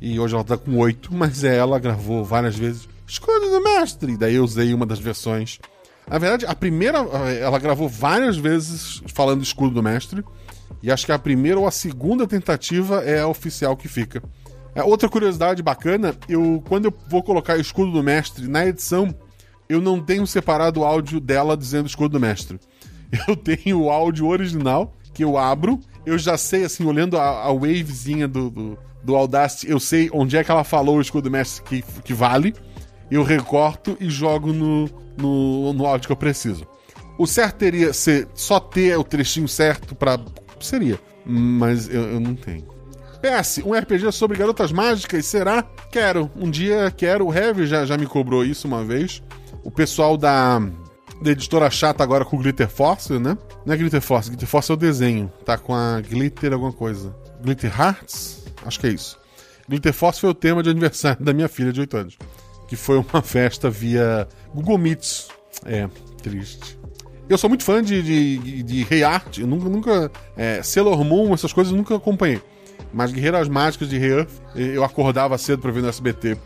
[0.00, 4.12] E hoje ela tá com 8, mas é, ela gravou várias vezes escudo do mestre.
[4.12, 5.58] E daí eu usei uma das versões.
[6.08, 10.24] Na verdade, a primeira, ela gravou várias vezes falando escudo do mestre.
[10.80, 14.22] E acho que a primeira ou a segunda tentativa é a oficial que fica.
[14.76, 19.12] É, outra curiosidade bacana, eu quando eu vou colocar escudo do mestre na edição,
[19.70, 22.60] eu não tenho separado o áudio dela dizendo escudo do mestre.
[23.28, 27.52] Eu tenho o áudio original, que eu abro, eu já sei, assim, olhando a, a
[27.52, 31.30] wavezinha do, do, do, Audacity, eu sei onde é que ela falou o escudo do
[31.30, 32.52] mestre que, que vale,
[33.08, 36.66] eu recorto e jogo no, no, no áudio que eu preciso.
[37.16, 40.18] O certo teria ser só ter o trechinho certo para
[40.60, 42.75] Seria, mas eu, eu não tenho.
[43.16, 45.62] PS, um RPG sobre garotas mágicas, será?
[45.90, 46.30] Quero.
[46.36, 47.26] Um dia quero.
[47.26, 49.22] O Heavy já, já me cobrou isso uma vez.
[49.64, 50.60] O pessoal da,
[51.20, 53.36] da editora chata agora com Glitter Force, né?
[53.64, 55.32] Não é Glitter Force, Glitter Force é o desenho.
[55.44, 57.14] Tá com a Glitter alguma coisa.
[57.42, 58.44] Glitter Hearts?
[58.64, 59.18] Acho que é isso.
[59.68, 62.18] Glitter Force foi o tema de aniversário da minha filha de 8 anos.
[62.68, 65.28] Que foi uma festa via Google Meets.
[65.64, 65.88] É,
[66.22, 66.78] triste.
[67.28, 69.38] Eu sou muito fã de, de, de Rei Art.
[69.38, 72.40] Eu nunca, nunca é, Sailor Moon, essas coisas eu nunca acompanhei.
[72.92, 76.36] Mas Guerreiras Mágicas de Rei eu acordava cedo para ver no SBT.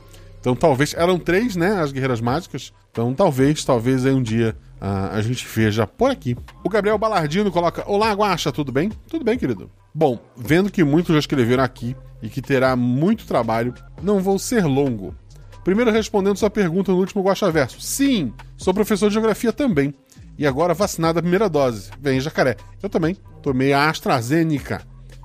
[0.40, 0.94] Então talvez.
[0.94, 1.81] Eram três, né?
[1.81, 2.72] As Guerreiras Mágicas.
[2.90, 6.37] Então talvez, talvez aí um dia ah, a gente veja por aqui.
[6.64, 8.90] O Gabriel Balardino coloca: Olá, Guaxa, tudo bem?
[9.09, 9.70] Tudo bem, querido.
[9.94, 14.64] Bom, vendo que muitos já escreveram aqui e que terá muito trabalho, não vou ser
[14.64, 15.14] longo.
[15.62, 17.81] Primeiro respondendo sua pergunta no último Guaxa Verso.
[17.81, 19.94] Sim, sou professor de geografia também.
[20.38, 21.90] E agora vacinado a primeira dose.
[22.00, 22.57] Vem jacaré.
[22.83, 23.14] Eu também.
[23.42, 24.81] Tomei a AstraZeneca.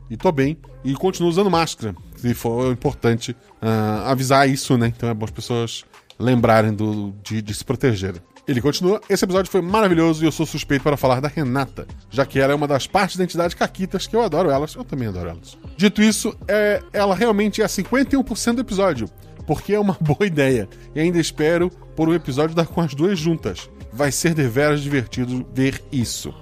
[0.09, 0.57] E tô bem.
[0.83, 1.95] E continuo usando máscara.
[2.15, 4.93] Se for importante uh, avisar isso, né?
[4.95, 5.83] Então é bom as pessoas
[6.19, 8.21] lembrarem do, de, de se protegerem.
[8.47, 12.25] Ele continua: Esse episódio foi maravilhoso e eu sou suspeito para falar da Renata, já
[12.25, 15.07] que ela é uma das partes da entidade Caquitas que eu adoro elas, eu também
[15.07, 15.57] adoro elas.
[15.75, 19.09] Dito isso, é, ela realmente é 51% do episódio,
[19.47, 23.17] porque é uma boa ideia, e ainda espero por um episódio dar com as duas
[23.17, 23.69] juntas.
[23.91, 26.33] Vai ser deveras divertido ver isso.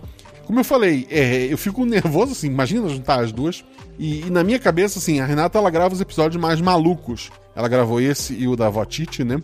[0.54, 3.66] Como eu falei, é, eu fico nervoso, assim, imagina juntar as duas.
[3.98, 7.32] E, e, na minha cabeça, assim, a Renata ela grava os episódios mais malucos.
[7.56, 9.42] Ela gravou esse e o da Votite, né?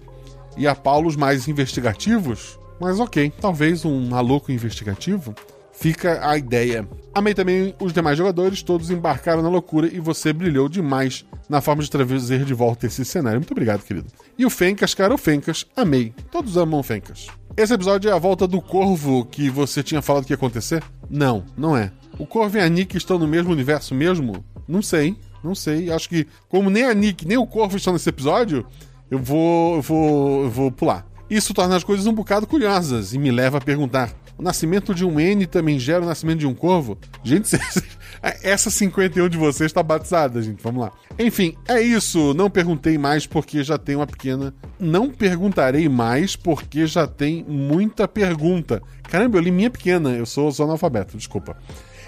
[0.55, 2.59] e a Paulo os mais investigativos.
[2.79, 5.33] Mas ok, talvez um maluco investigativo.
[5.73, 6.87] Fica a ideia.
[7.11, 11.81] Amei também os demais jogadores, todos embarcaram na loucura e você brilhou demais na forma
[11.81, 13.39] de trazer de volta esse cenário.
[13.39, 14.11] Muito obrigado, querido.
[14.37, 16.13] E o Fencas, cara, o Fencas, amei.
[16.29, 17.27] Todos amam o Fencas.
[17.59, 20.81] Esse episódio é a volta do Corvo que você tinha falado que ia acontecer?
[21.09, 21.91] Não, não é.
[22.17, 24.45] O Corvo e a Nick estão no mesmo universo mesmo?
[24.65, 25.91] Não sei, não sei.
[25.91, 28.65] Acho que, como nem a Nick nem o Corvo estão nesse episódio,
[29.11, 31.05] eu vou, eu vou, eu vou pular.
[31.29, 35.03] Isso torna as coisas um bocado curiosas e me leva a perguntar: o nascimento de
[35.03, 36.97] um N também gera o nascimento de um corvo?
[37.25, 37.49] Gente,
[38.21, 40.61] essa 51 de vocês está batizada, gente.
[40.61, 40.91] Vamos lá.
[41.17, 42.33] Enfim, é isso.
[42.33, 44.53] Não perguntei mais porque já tem uma pequena.
[44.79, 48.81] Não perguntarei mais porque já tem muita pergunta.
[49.03, 50.11] Caramba, eu li minha pequena.
[50.11, 51.57] Eu sou, sou analfabeto, desculpa.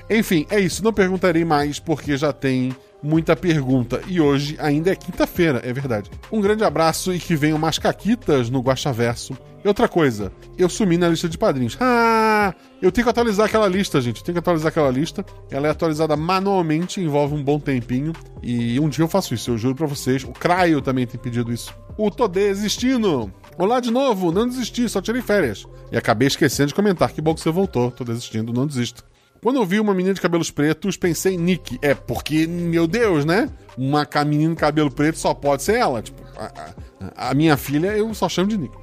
[0.09, 0.83] Enfim, é isso.
[0.83, 4.01] Não perguntarei mais porque já tem muita pergunta.
[4.07, 6.09] E hoje ainda é quinta-feira, é verdade.
[6.31, 9.37] Um grande abraço e que venham mais caquitas no Guaxaverso.
[9.63, 11.77] E outra coisa, eu sumi na lista de padrinhos.
[11.79, 12.53] Ah!
[12.81, 14.17] Eu tenho que atualizar aquela lista, gente.
[14.17, 15.23] Eu tenho que atualizar aquela lista.
[15.51, 18.11] Ela é atualizada manualmente, envolve um bom tempinho.
[18.41, 20.23] E um dia eu faço isso, eu juro pra vocês.
[20.23, 21.75] O Craio também tem pedido isso.
[21.95, 23.31] O Tô Desistindo.
[23.55, 25.67] Olá de novo, não desisti, só tirei férias.
[25.91, 27.11] E acabei esquecendo de comentar.
[27.11, 27.91] Que bom que você voltou.
[27.91, 29.03] Tô desistindo, não desisto.
[29.43, 31.79] Quando eu vi uma menina de cabelos pretos, pensei em Nick.
[31.81, 33.49] É, porque, meu Deus, né?
[33.75, 35.99] Uma menina de cabelo preto só pode ser ela.
[35.99, 36.73] Tipo, a,
[37.17, 38.77] a, a minha filha eu só chamo de Nick.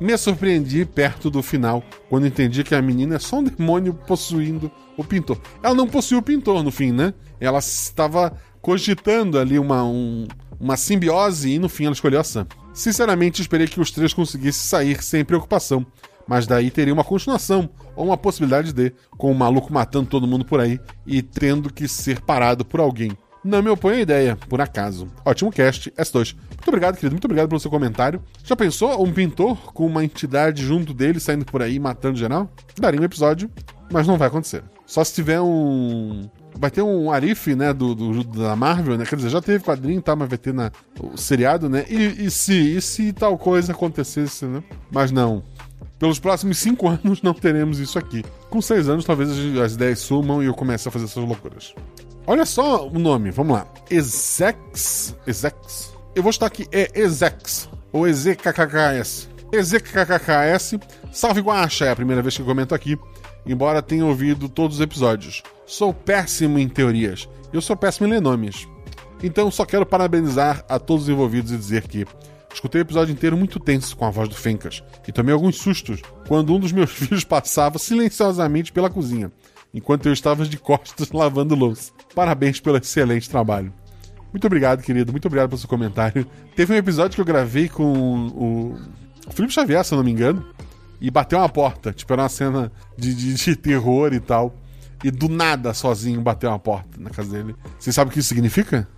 [0.00, 4.70] Me surpreendi perto do final, quando entendi que a menina é só um demônio possuindo
[4.96, 5.40] o pintor.
[5.62, 7.12] Ela não possuiu o pintor no fim, né?
[7.40, 10.28] Ela estava cogitando ali uma, um,
[10.60, 12.46] uma simbiose e no fim ela escolheu a Sam.
[12.72, 15.86] Sinceramente, esperei que os três conseguissem sair sem preocupação
[16.26, 20.44] mas daí teria uma continuação, ou uma possibilidade de, com o maluco matando todo mundo
[20.44, 23.12] por aí e tendo que ser parado por alguém.
[23.44, 25.06] Não me oponho à ideia, por acaso.
[25.22, 26.34] Ótimo cast, S2.
[26.34, 27.12] Muito obrigado, querido.
[27.12, 28.22] Muito obrigado pelo seu comentário.
[28.42, 32.50] Já pensou um pintor com uma entidade junto dele saindo por aí matando geral?
[32.78, 33.50] Daria um episódio,
[33.92, 34.64] mas não vai acontecer.
[34.86, 36.28] Só se tiver um.
[36.56, 39.04] Vai ter um Arif, né, do, do, da Marvel, né?
[39.04, 40.14] Quer dizer, já teve quadrinho, tá?
[40.14, 41.84] Mas vai ter na, o seriado, né?
[41.88, 44.62] E, e se, e se tal coisa acontecesse, né?
[44.90, 45.42] Mas não.
[46.04, 48.22] Pelos próximos cinco anos não teremos isso aqui.
[48.50, 51.74] Com seis anos, talvez as ideias sumam e eu comece a fazer essas loucuras.
[52.26, 53.66] Olha só o nome, vamos lá.
[53.90, 55.16] Ezex.
[55.26, 55.94] Ezex.
[56.14, 57.70] Eu vou estar aqui, é Ezex.
[57.90, 59.30] Ou EZKKKS.
[59.50, 60.78] EZKKKS.
[61.10, 62.98] Salve Guacha, é a primeira vez que eu comento aqui,
[63.46, 65.42] embora tenha ouvido todos os episódios.
[65.64, 67.26] Sou péssimo em teorias.
[67.50, 68.68] Eu sou péssimo em ler nomes.
[69.22, 72.06] Então só quero parabenizar a todos os envolvidos e dizer que
[72.54, 76.00] Escutei o episódio inteiro muito tenso com a voz do Fencas e tomei alguns sustos
[76.28, 79.32] quando um dos meus filhos passava silenciosamente pela cozinha,
[79.74, 81.92] enquanto eu estava de costas lavando louça.
[82.14, 83.72] Parabéns pelo excelente trabalho.
[84.32, 85.10] Muito obrigado, querido.
[85.10, 86.26] Muito obrigado pelo seu comentário.
[86.54, 87.92] Teve um episódio que eu gravei com
[88.28, 88.78] o,
[89.30, 90.46] Felipe Xavier, se eu não me engano,
[91.00, 91.92] e bateu uma porta.
[91.92, 94.54] Tipo, era uma cena de, de, de terror e tal.
[95.02, 97.54] E do nada, sozinho, bateu uma porta na casa dele.
[97.78, 98.88] Você sabe o que isso significa?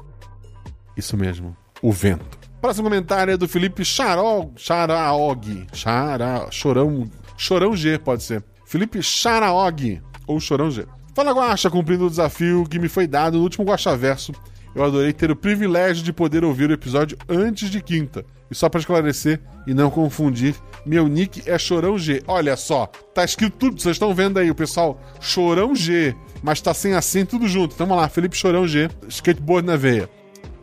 [0.96, 1.56] Isso mesmo.
[1.82, 2.45] O vento.
[2.60, 5.66] Próximo comentário é do Felipe Charog, Charaog.
[5.72, 8.42] Chara, chorão, chorão G, pode ser.
[8.64, 10.86] Felipe Charaog, ou Chorão G.
[11.14, 14.32] Fala Guaxa, cumprindo o desafio que me foi dado no último Guaxa Verso.
[14.74, 18.24] Eu adorei ter o privilégio de poder ouvir o episódio antes de quinta.
[18.50, 22.22] E só para esclarecer e não confundir, meu nick é Chorão G.
[22.26, 26.74] Olha só, tá escrito tudo, vocês estão vendo aí, o pessoal, Chorão G, mas tá
[26.74, 27.74] sem acento tudo junto.
[27.74, 30.08] Então vamos lá, Felipe Chorão G, skateboard na veia.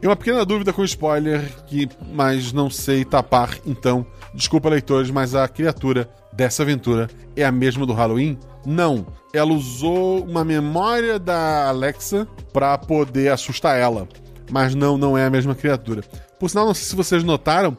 [0.03, 5.33] E uma pequena dúvida com spoiler, que mas não sei tapar, então, desculpa leitores, mas
[5.33, 8.37] a criatura dessa aventura é a mesma do Halloween?
[8.65, 9.07] Não.
[9.33, 14.05] Ela usou uma memória da Alexa para poder assustar ela.
[14.51, 16.01] Mas não, não é a mesma criatura.
[16.37, 17.77] Por sinal, não sei se vocês notaram,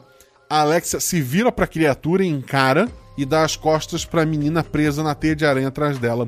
[0.49, 5.03] a Alexa se vira pra criatura e encara, e dá as costas pra menina presa
[5.03, 6.27] na teia de aranha atrás dela.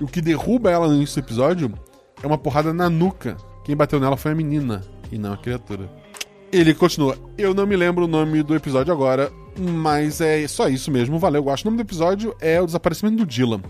[0.00, 1.72] O que derruba ela no início do episódio
[2.20, 3.36] é uma porrada na nuca.
[3.64, 5.90] Quem bateu nela foi a menina e não a criatura.
[6.50, 7.16] Ele continua.
[7.36, 11.18] Eu não me lembro o nome do episódio agora, mas é só isso mesmo.
[11.18, 11.64] Valeu, gosto.
[11.64, 13.60] O nome do episódio é O Desaparecimento do Dylan.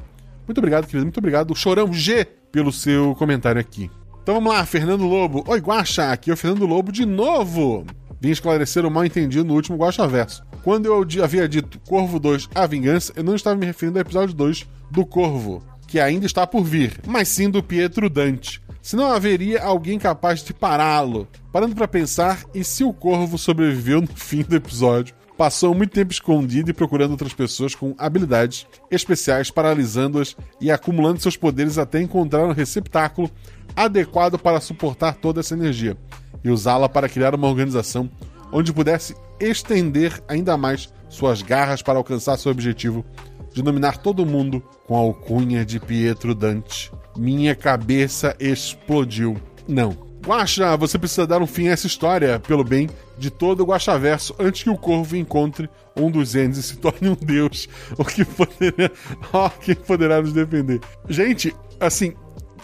[0.46, 1.04] Muito obrigado, querido.
[1.04, 3.90] Muito obrigado, Chorão G, pelo seu comentário aqui.
[4.22, 5.42] Então vamos lá, Fernando Lobo.
[5.46, 7.84] Oi, Guaxa, aqui é o Fernando Lobo de novo.
[8.20, 10.44] Vim esclarecer o mal entendido no último Guaxa Verso.
[10.62, 14.34] Quando eu havia dito Corvo 2 A Vingança, eu não estava me referindo ao episódio
[14.34, 18.60] 2 do Corvo, que ainda está por vir, mas sim do Pietro Dante.
[18.88, 21.28] Se não haveria alguém capaz de pará-lo.
[21.52, 25.14] Parando para pensar, e se o Corvo sobreviveu no fim do episódio?
[25.36, 31.36] Passou muito tempo escondido e procurando outras pessoas com habilidades especiais, paralisando-as e acumulando seus
[31.36, 33.30] poderes até encontrar um receptáculo
[33.76, 35.94] adequado para suportar toda essa energia
[36.42, 38.10] e usá-la para criar uma organização
[38.50, 43.04] onde pudesse estender ainda mais suas garras para alcançar seu objetivo
[43.52, 46.90] de dominar todo mundo com a alcunha de Pietro Dante.
[47.18, 49.36] Minha cabeça explodiu.
[49.66, 50.08] Não.
[50.24, 54.34] Guaxa, você precisa dar um fim a essa história, pelo bem de todo o Guaxaverso,
[54.38, 57.68] antes que o Corvo encontre um dos Ends e se torne um deus.
[57.96, 58.92] O que poderia...
[59.32, 60.80] Oh, quem poderá nos defender?
[61.08, 62.14] Gente, assim,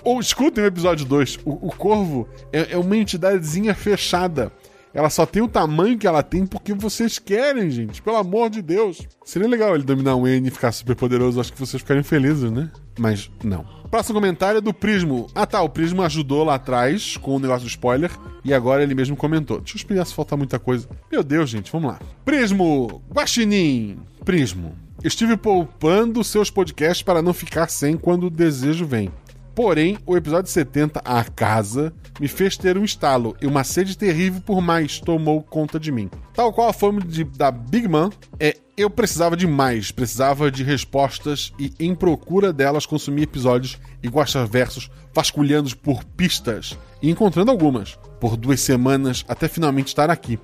[0.05, 1.41] ou escutem o episódio 2.
[1.45, 4.53] O, o Corvo é, é, uma entidadezinha fechada.
[4.95, 8.01] Ela só tem o tamanho que ela tem porque vocês querem, gente.
[8.01, 9.03] Pelo amor de Deus.
[9.25, 11.41] Seria legal ele dominar um N e ficar super poderoso.
[11.41, 12.71] Acho que vocês ficariam felizes, né?
[12.97, 13.67] Mas não.
[13.91, 15.27] Próximo comentário é do Prismo.
[15.35, 18.11] Ah tá, o Prismo ajudou lá atrás com o negócio do spoiler.
[18.45, 19.59] E agora ele mesmo comentou.
[19.59, 20.89] Deixa eu explicar se falta muita coisa.
[21.11, 21.99] Meu Deus, gente, vamos lá.
[22.25, 23.03] Prismo!
[23.13, 23.99] Guaxinim!
[24.25, 24.77] Prismo.
[25.03, 29.11] Estive poupando seus podcasts para não ficar sem quando o desejo vem.
[29.55, 34.41] Porém, o episódio 70, A Casa, me fez ter um estalo e uma sede terrível
[34.41, 36.11] por mais tomou conta de mim.
[36.35, 40.65] Tal qual a fome de, da Big Man, é, eu precisava de mais, precisava de
[40.65, 44.11] respostas e, em procura delas, consumi episódios e
[44.49, 50.39] versos vasculhando por pistas e encontrando algumas, por duas semanas até finalmente estar aqui.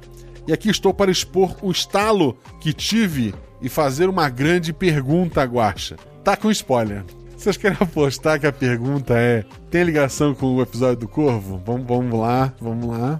[0.46, 5.96] E aqui estou para expor o estalo que tive e fazer uma grande pergunta, Guacha.
[6.22, 7.04] Tá com spoiler.
[7.40, 11.56] Vocês querem apostar que a pergunta é: tem ligação com o episódio do Corvo?
[11.64, 13.18] Vamos, vamos lá, vamos lá.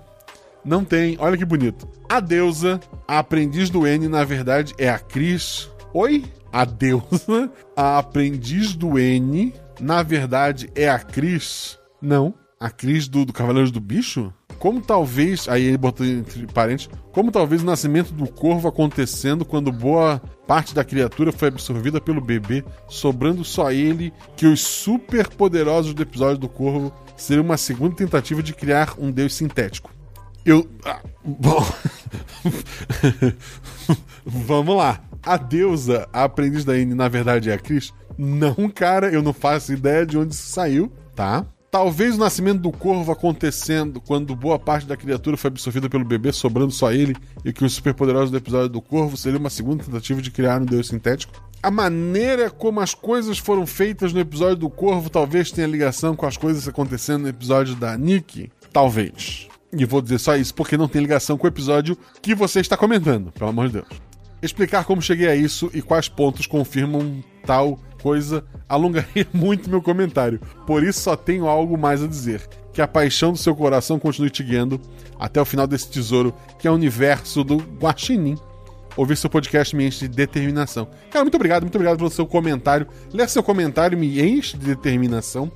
[0.62, 1.88] Não tem, olha que bonito.
[2.06, 2.78] A deusa,
[3.09, 5.70] a aprendiz do N, na verdade, é a Cris.
[5.94, 6.22] Oi?
[6.52, 11.78] A deusa, a aprendiz do N, na verdade, é a Cris.
[12.02, 12.35] Não.
[12.61, 14.35] A Cris do, do Cavaleiros do Bicho?
[14.60, 19.72] Como talvez, aí ele botou entre parênteses, como talvez o nascimento do corvo acontecendo quando
[19.72, 25.94] boa parte da criatura foi absorvida pelo bebê, sobrando só ele, que os super poderosos
[25.94, 29.90] do episódio do corvo seriam uma segunda tentativa de criar um deus sintético.
[30.44, 30.68] Eu.
[30.84, 31.66] Ah, bom.
[34.26, 35.00] Vamos lá.
[35.22, 37.94] A deusa, a aprendiz da N, na verdade é a Cris?
[38.18, 41.46] Não, cara, eu não faço ideia de onde isso saiu, tá?
[41.70, 46.33] Talvez o nascimento do corvo acontecendo quando boa parte da criatura foi absorvida pelo bebê,
[46.33, 50.20] sobrando só ele, e que os superpoderosos do episódio do corvo seria uma segunda tentativa
[50.20, 51.40] de criar um deus sintético.
[51.62, 56.26] A maneira como as coisas foram feitas no episódio do corvo talvez tenha ligação com
[56.26, 58.50] as coisas acontecendo no episódio da Nick.
[58.72, 59.46] Talvez.
[59.72, 62.76] E vou dizer só isso porque não tem ligação com o episódio que você está
[62.76, 63.88] comentando, pelo amor de Deus.
[64.42, 70.40] Explicar como cheguei a isso e quais pontos confirmam tal coisa alongaria muito meu comentário.
[70.66, 72.46] Por isso só tenho algo mais a dizer.
[72.72, 74.80] Que a paixão do seu coração continue te guiando
[75.18, 78.38] até o final desse tesouro, que é o universo do Guaxinim.
[78.96, 80.88] Ouvir seu podcast me enche de determinação.
[81.10, 82.86] Cara, muito obrigado, muito obrigado pelo seu comentário.
[83.12, 85.50] Ler seu comentário me enche de determinação.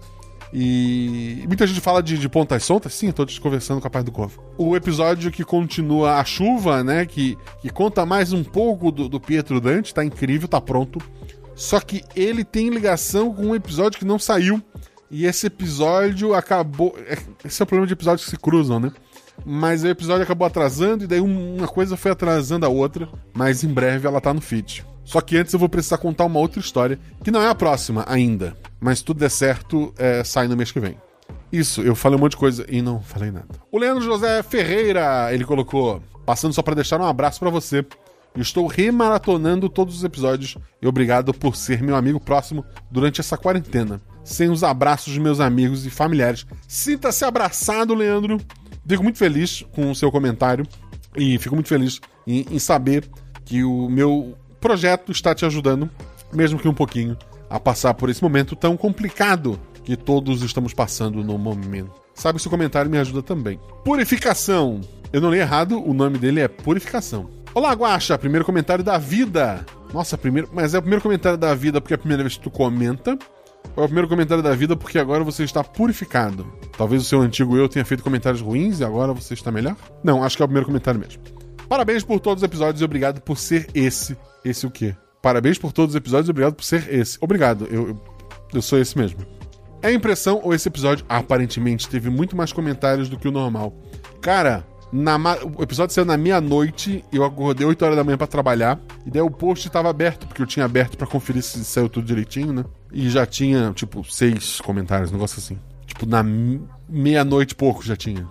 [0.57, 2.94] E muita gente fala de, de pontas soltas.
[2.94, 4.40] Sim, tô conversando com a parte do Corvo.
[4.57, 7.04] O episódio que continua a chuva, né?
[7.04, 11.00] Que, que conta mais um pouco do, do Pietro Dante, tá incrível, tá pronto.
[11.54, 14.62] Só que ele tem ligação com um episódio que não saiu.
[15.10, 16.96] E esse episódio acabou.
[17.06, 18.92] É, esse é o problema de episódios que se cruzam, né?
[19.44, 23.08] Mas o episódio acabou atrasando e daí uma coisa foi atrasando a outra.
[23.32, 24.84] Mas em breve ela tá no feed.
[25.04, 28.04] Só que antes eu vou precisar contar uma outra história, que não é a próxima
[28.08, 28.56] ainda.
[28.80, 30.96] Mas se tudo der certo, é, sai no mês que vem.
[31.52, 33.48] Isso, eu falei um monte de coisa e não falei nada.
[33.70, 36.02] O Leandro José Ferreira, ele colocou.
[36.24, 37.86] Passando só para deixar um abraço para você
[38.37, 44.01] Estou remaratonando todos os episódios e obrigado por ser meu amigo próximo durante essa quarentena.
[44.24, 46.45] Sem os abraços de meus amigos e familiares.
[46.66, 48.39] Sinta-se abraçado, Leandro.
[48.87, 50.66] Fico muito feliz com o seu comentário
[51.16, 53.09] e fico muito feliz em, em saber
[53.45, 55.89] que o meu projeto está te ajudando,
[56.32, 57.16] mesmo que um pouquinho,
[57.49, 61.93] a passar por esse momento tão complicado que todos estamos passando no momento.
[62.14, 63.61] Sabe, seu comentário me ajuda também.
[63.85, 64.80] Purificação.
[65.12, 67.43] Eu não li errado, o nome dele é Purificação.
[67.55, 68.18] Olá, Guaxa!
[68.18, 69.64] Primeiro comentário da vida.
[69.92, 70.50] Nossa, primeiro.
[70.52, 73.16] Mas é o primeiro comentário da vida porque é a primeira vez que tu comenta.
[73.76, 76.44] Ou é o primeiro comentário da vida porque agora você está purificado?
[76.76, 79.76] Talvez o seu antigo eu tenha feito comentários ruins e agora você está melhor?
[80.02, 81.22] Não, acho que é o primeiro comentário mesmo.
[81.68, 84.16] Parabéns por todos os episódios e obrigado por ser esse.
[84.44, 84.96] Esse o quê?
[85.22, 87.18] Parabéns por todos os episódios e obrigado por ser esse.
[87.20, 88.02] Obrigado, eu, eu,
[88.52, 89.20] eu sou esse mesmo.
[89.80, 93.72] É impressão ou esse episódio aparentemente teve muito mais comentários do que o normal?
[94.20, 95.16] Cara, na
[95.57, 99.20] o episódio saiu na meia-noite, eu acordei 8 horas da manhã pra trabalhar, e daí
[99.20, 102.64] o post tava aberto, porque eu tinha aberto pra conferir se saiu tudo direitinho, né?
[102.92, 105.59] E já tinha, tipo, seis comentários, um negócio assim.
[105.84, 106.24] Tipo, na
[106.88, 108.24] meia-noite pouco já tinha.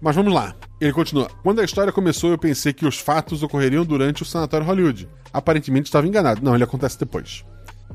[0.00, 0.54] Mas vamos lá.
[0.80, 1.28] Ele continua.
[1.42, 5.06] Quando a história começou, eu pensei que os fatos ocorreriam durante o Sanatório Hollywood.
[5.30, 6.40] Aparentemente estava enganado.
[6.42, 7.44] Não, ele acontece depois.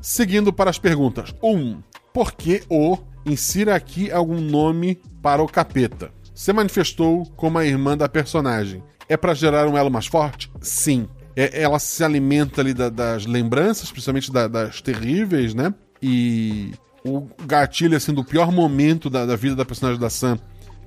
[0.00, 1.34] Seguindo para as perguntas.
[1.42, 1.56] 1.
[1.56, 2.96] Um, por que o
[3.26, 6.12] insira aqui algum nome para o capeta?
[6.34, 8.82] Se manifestou como a irmã da personagem.
[9.08, 10.50] É para gerar um elo mais forte?
[10.60, 11.08] Sim.
[11.36, 15.72] É- ela se alimenta ali da- das lembranças, principalmente da- das terríveis, né?
[16.02, 16.72] E
[17.04, 20.38] o gatilho, assim, do pior momento da, da vida da personagem da Sam,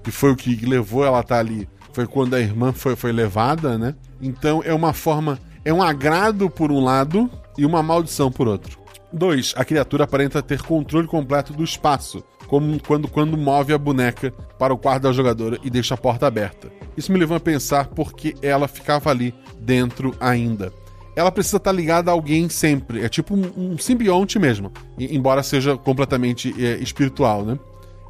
[0.04, 3.12] que foi o que levou ela a estar ali, foi quando a irmã foi, foi
[3.12, 3.96] levada, né?
[4.22, 5.40] Então é uma forma.
[5.64, 8.80] É um agrado por um lado e uma maldição por outro.
[9.12, 9.54] 2.
[9.58, 14.74] A criatura aparenta ter controle completo do espaço, como quando, quando move a boneca para
[14.74, 16.70] o quarto da jogadora e deixa a porta aberta.
[16.96, 20.72] Isso me levou a pensar por que ela ficava ali dentro ainda.
[21.16, 23.04] Ela precisa estar ligada a alguém sempre.
[23.04, 27.58] É tipo um, um simbionte mesmo, embora seja completamente é, espiritual, né?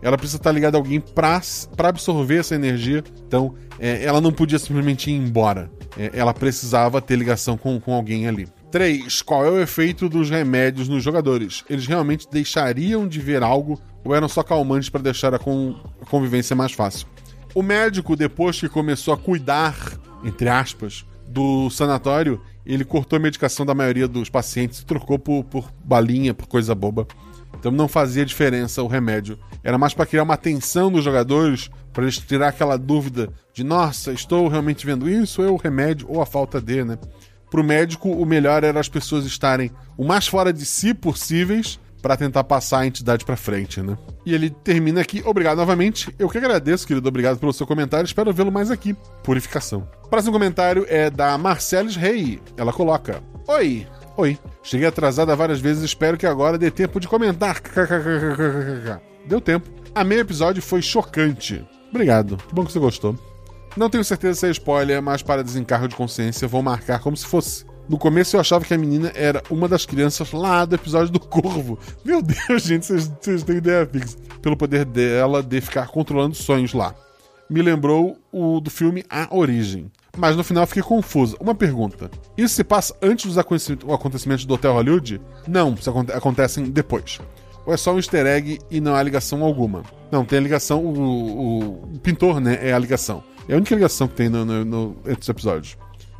[0.01, 1.41] Ela precisa estar ligada a alguém para
[1.79, 3.03] absorver essa energia.
[3.25, 5.71] Então, é, ela não podia simplesmente ir embora.
[5.97, 8.47] É, ela precisava ter ligação com, com alguém ali.
[8.71, 9.21] 3.
[9.21, 11.63] Qual é o efeito dos remédios nos jogadores?
[11.69, 16.05] Eles realmente deixariam de ver algo ou eram só calmantes para deixar a, con- a
[16.05, 17.07] convivência mais fácil?
[17.55, 19.75] O médico, depois que começou a cuidar,
[20.23, 25.43] entre aspas, do sanatório, ele cortou a medicação da maioria dos pacientes e trocou por,
[25.45, 27.07] por balinha, por coisa boba.
[27.57, 29.39] Então não fazia diferença o remédio.
[29.63, 34.13] Era mais para criar uma tensão nos jogadores, para eles tirar aquela dúvida de, nossa,
[34.13, 36.97] estou realmente vendo isso, ou é o remédio, ou a falta de, né?
[37.49, 42.15] Pro médico, o melhor era as pessoas estarem o mais fora de si possíveis para
[42.17, 43.97] tentar passar a entidade para frente, né?
[44.25, 46.13] E ele termina aqui, obrigado novamente.
[46.19, 48.95] Eu que agradeço, querido, obrigado pelo seu comentário, espero vê-lo mais aqui.
[49.23, 49.87] Purificação.
[50.09, 52.39] Próximo comentário é da Marceles Rei.
[52.55, 54.37] Ela coloca: Oi, oi.
[54.63, 57.61] Cheguei atrasada várias vezes, espero que agora dê tempo de comentar.
[59.27, 59.69] Deu tempo.
[59.93, 61.65] Amei o episódio, foi chocante.
[61.89, 63.17] Obrigado, que bom que você gostou.
[63.77, 67.25] Não tenho certeza se é spoiler, mas para desencargo de consciência vou marcar como se
[67.25, 67.65] fosse.
[67.87, 71.19] No começo eu achava que a menina era uma das crianças lá do episódio do
[71.19, 71.79] Corvo.
[72.03, 74.17] Meu Deus, gente, vocês, têm ideia fixa.
[74.41, 76.93] Pelo poder dela de ficar controlando sonhos lá.
[77.49, 79.89] Me lembrou o do filme A Origem.
[80.17, 81.37] Mas no final fiquei confusa.
[81.39, 85.21] Uma pergunta: Isso se passa antes dos aconteci- acontecimentos do Hotel Hollywood?
[85.47, 87.19] Não, aconte- acontecem depois.
[87.65, 89.83] Ou é só um easter egg e não há ligação alguma?
[90.11, 92.57] Não, tem a ligação, o, o- o pintor, né?
[92.61, 93.23] É a ligação.
[93.47, 95.77] É a única ligação que tem no, no- no- entre os episódios.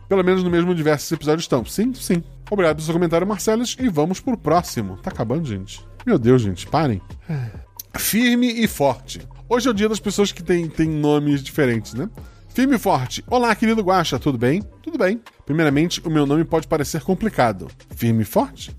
[0.07, 1.65] Pelo menos no mesmo universo esses episódios estão.
[1.65, 2.23] Sim, sim.
[2.49, 4.97] Obrigado pelo seu comentário, Marcelos, e vamos pro próximo.
[4.97, 5.85] Tá acabando, gente?
[6.05, 7.01] Meu Deus, gente, parem.
[7.97, 9.21] Firme e forte.
[9.49, 12.09] Hoje é o dia das pessoas que têm, têm nomes diferentes, né?
[12.49, 13.23] Firme e forte.
[13.27, 14.63] Olá, querido Guaxa, tudo bem?
[14.81, 15.21] Tudo bem.
[15.45, 17.67] Primeiramente, o meu nome pode parecer complicado.
[17.95, 18.75] Firme e forte?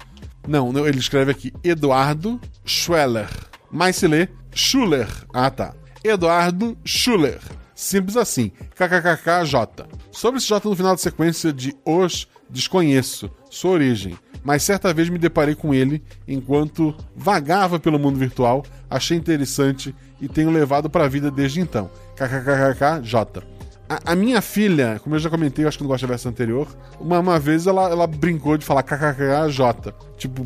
[0.46, 3.28] Não, não, ele escreve aqui Eduardo Schweller.
[3.70, 5.08] Mas se lê Schuller.
[5.32, 5.74] Ah, tá.
[6.02, 7.38] Eduardo Schuller.
[7.78, 8.50] Simples assim.
[8.74, 9.86] KKKKJ.
[10.10, 14.18] Sobre esse J no final da sequência de Os, desconheço sua origem.
[14.42, 20.26] Mas certa vez me deparei com ele enquanto vagava pelo mundo virtual, achei interessante e
[20.26, 21.88] tenho levado para a vida desde então.
[22.16, 23.46] KKKKJ.
[23.88, 26.66] A, a minha filha, como eu já comentei, eu acho que no Gosta Verso anterior,
[26.98, 29.94] uma, uma vez ela, ela brincou de falar KKKJ.
[30.16, 30.44] Tipo,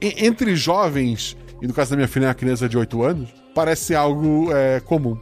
[0.00, 3.94] entre jovens, e no caso da minha filha é uma criança de 8 anos, parece
[3.94, 5.16] algo é, comum.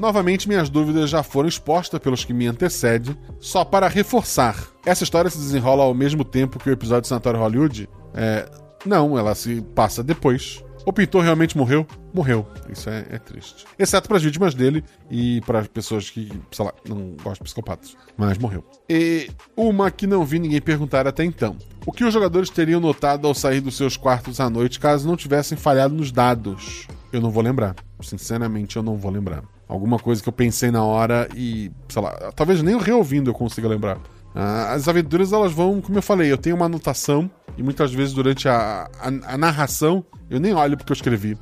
[0.00, 4.56] Novamente, minhas dúvidas já foram expostas pelos que me antecedem, só para reforçar.
[4.86, 7.86] Essa história se desenrola ao mesmo tempo que o episódio de Sanatório Hollywood?
[8.14, 8.50] É,
[8.86, 10.64] não, ela se passa depois.
[10.86, 11.86] O pintor realmente morreu?
[12.14, 12.48] Morreu.
[12.70, 13.66] Isso é, é triste.
[13.78, 17.42] Exceto para as vítimas dele e para as pessoas que, sei lá, não gostam de
[17.42, 17.94] psicopatas.
[18.16, 18.64] Mas morreu.
[18.88, 21.58] E uma que não vi ninguém perguntar até então.
[21.84, 25.14] O que os jogadores teriam notado ao sair dos seus quartos à noite caso não
[25.14, 26.88] tivessem falhado nos dados?
[27.12, 27.76] Eu não vou lembrar.
[28.00, 29.44] Sinceramente, eu não vou lembrar.
[29.70, 33.68] Alguma coisa que eu pensei na hora e, sei lá, talvez nem reouvindo eu consiga
[33.68, 33.98] lembrar.
[34.34, 38.12] Ah, as aventuras, elas vão, como eu falei, eu tenho uma anotação e muitas vezes
[38.12, 41.38] durante a, a, a narração eu nem olho porque eu escrevi.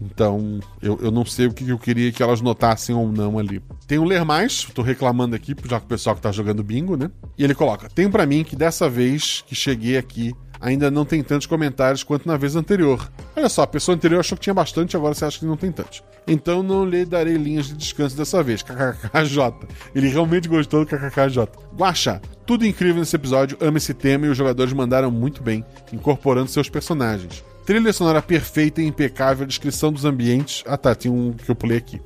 [0.00, 3.62] Então, eu, eu não sei o que eu queria que elas notassem ou não ali.
[3.86, 6.96] Tem um ler mais, tô reclamando aqui, já que o pessoal que tá jogando bingo,
[6.96, 7.10] né?
[7.36, 11.22] E ele coloca: Tem para mim que dessa vez que cheguei aqui ainda não tem
[11.22, 13.10] tantos comentários quanto na vez anterior.
[13.36, 15.72] Olha só, a pessoa anterior achou que tinha bastante, agora você acha que não tem
[15.72, 16.02] tantos.
[16.26, 18.62] Então não lhe darei linhas de descanso dessa vez.
[18.62, 19.54] KKKJ.
[19.94, 21.48] Ele realmente gostou do KKKJ.
[21.76, 26.50] Guaxa, tudo incrível nesse episódio, ama esse tema e os jogadores mandaram muito bem, incorporando
[26.50, 27.44] seus personagens.
[27.64, 30.62] Trilha sonora perfeita e impecável, descrição dos ambientes.
[30.66, 32.00] Ah tá, tem um que eu pulei aqui.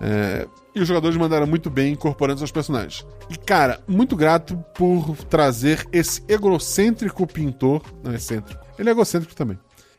[0.00, 3.06] É, e os jogadores mandaram muito bem incorporando seus personagens.
[3.30, 7.82] E, cara, muito grato por trazer esse egocêntrico pintor.
[8.04, 8.62] Não, excêntrico.
[8.78, 9.58] Ele é egocêntrico também.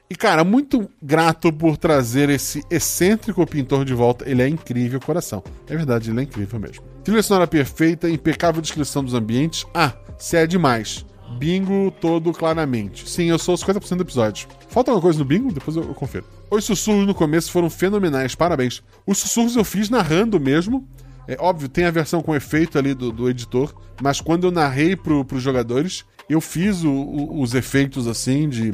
[0.09, 4.29] E, cara, muito grato por trazer esse excêntrico pintor de volta.
[4.29, 5.43] Ele é incrível, coração.
[5.67, 6.85] É verdade, ele é incrível mesmo.
[7.03, 9.65] Trilha sonora perfeita, impecável descrição dos ambientes.
[9.73, 11.05] Ah, se é demais.
[11.37, 13.09] Bingo todo claramente.
[13.09, 14.47] Sim, eu sou 50% do episódio.
[14.69, 15.51] Falta alguma coisa no bingo?
[15.51, 16.25] Depois eu confiro.
[16.49, 18.81] Os sussurros no começo foram fenomenais, parabéns.
[19.05, 20.87] Os sussurros eu fiz narrando mesmo.
[21.27, 24.95] É óbvio, tem a versão com efeito ali do, do editor, mas quando eu narrei
[24.95, 28.73] pro, pros jogadores, eu fiz o, o, os efeitos assim de.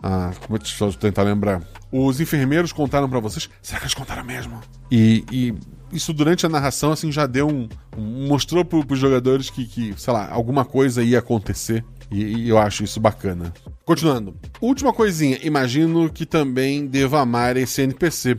[0.00, 1.60] Ah, como eu tentar lembrar?
[1.90, 3.50] Os enfermeiros contaram para vocês.
[3.60, 4.60] Será que eles contaram mesmo?
[4.88, 5.54] E, e,
[5.92, 7.68] isso durante a narração assim já deu um.
[7.96, 11.84] um mostrou pro, pros jogadores que, que, sei lá, alguma coisa ia acontecer.
[12.10, 13.52] E, e, eu acho isso bacana.
[13.84, 14.34] Continuando.
[14.60, 15.38] Última coisinha.
[15.42, 18.38] Imagino que também deva amar esse NPC.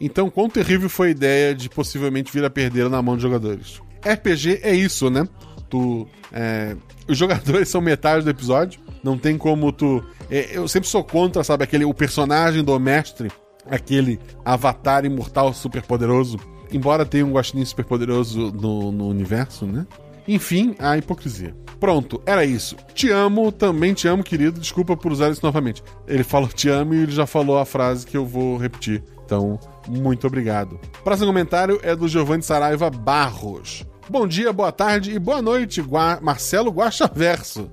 [0.00, 3.80] Então, quão terrível foi a ideia de possivelmente vir a perder na mão de jogadores?
[4.00, 5.26] RPG é isso, né?
[5.68, 6.06] Tu.
[6.32, 6.76] É,
[7.08, 8.80] os jogadores são metade do episódio.
[9.02, 10.04] Não tem como tu.
[10.30, 13.30] É, eu sempre sou contra, sabe, aquele o personagem do mestre,
[13.68, 16.38] aquele avatar imortal super poderoso.
[16.70, 19.86] Embora tenha um guaxinim super poderoso no, no universo, né?
[20.28, 21.56] Enfim, a hipocrisia.
[21.80, 22.76] Pronto, era isso.
[22.92, 24.60] Te amo, também te amo, querido.
[24.60, 25.82] Desculpa por usar isso novamente.
[26.06, 29.02] Ele falou te amo e ele já falou a frase que eu vou repetir.
[29.24, 29.58] Então,
[29.88, 30.78] muito obrigado.
[31.02, 33.86] Próximo comentário é do Giovanni Saraiva Barros.
[34.08, 37.70] Bom dia, boa tarde e boa noite, Gua Marcelo Guachaverso.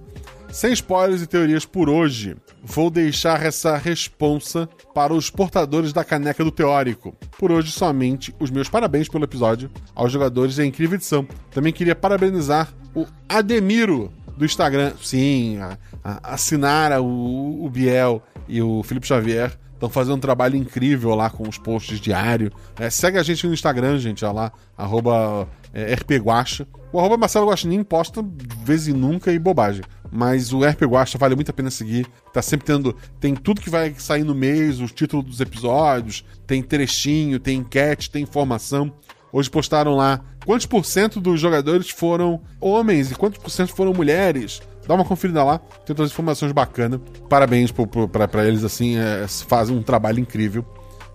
[0.50, 2.36] Sem spoilers e teorias por hoje,
[2.66, 7.16] vou deixar essa responsa para os portadores da caneca do teórico.
[7.38, 11.28] Por hoje, somente os meus parabéns pelo episódio aos jogadores da incrível edição.
[11.52, 14.94] Também queria parabenizar o Ademiro do Instagram.
[15.02, 20.56] Sim, a, a, a o, o Biel e o Felipe Xavier Estão fazendo um trabalho
[20.56, 22.50] incrível lá com os posts diários.
[22.80, 26.66] É, segue a gente no Instagram, gente, ó lá, arroba é, rpguacha.
[26.94, 28.24] O arroba Marcelo Guaxinim posta
[28.64, 29.84] vez e nunca e bobagem.
[30.12, 32.08] Mas o RP Guacha vale muito a pena seguir.
[32.34, 32.96] Tá sempre tendo.
[33.20, 38.10] Tem tudo que vai sair no mês, os títulos dos episódios, tem trechinho, tem enquete,
[38.10, 38.94] tem informação.
[39.32, 43.94] Hoje postaram lá quantos por cento dos jogadores foram homens e quantos por cento foram
[43.94, 44.62] mulheres.
[44.88, 47.02] Dá uma conferida lá, tem todas as informações bacanas.
[47.28, 50.64] Parabéns para eles, assim, é, fazem um trabalho incrível.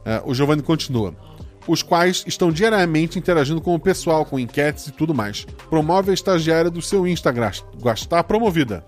[0.05, 1.15] É, o Giovanni continua.
[1.67, 5.45] Os quais estão diariamente interagindo com o pessoal, com enquetes e tudo mais.
[5.69, 7.51] Promove a estagiária do seu Instagram.
[7.95, 8.85] Está promovida.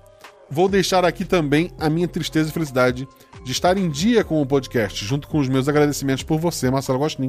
[0.50, 3.08] Vou deixar aqui também a minha tristeza e felicidade
[3.42, 6.98] de estar em dia com o podcast, junto com os meus agradecimentos por você, Marcelo
[6.98, 7.28] Gostin,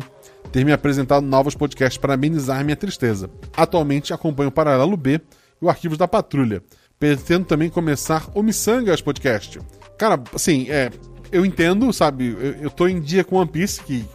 [0.52, 3.30] ter me apresentado novos podcasts para amenizar minha tristeza.
[3.56, 5.22] Atualmente acompanho o Paralelo B
[5.62, 6.62] e o Arquivos da Patrulha.
[7.00, 9.60] Pretendo também começar o Missangas Podcast.
[9.98, 10.92] Cara, assim, é,
[11.32, 12.28] eu entendo, sabe?
[12.28, 14.06] Eu, eu tô em dia com One Piece, que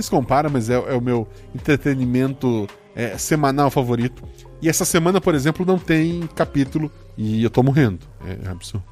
[0.00, 4.22] se compara, mas é, é o meu entretenimento é, semanal favorito.
[4.62, 8.00] E essa semana, por exemplo, não tem capítulo e eu tô morrendo.
[8.24, 8.84] É, é absurdo.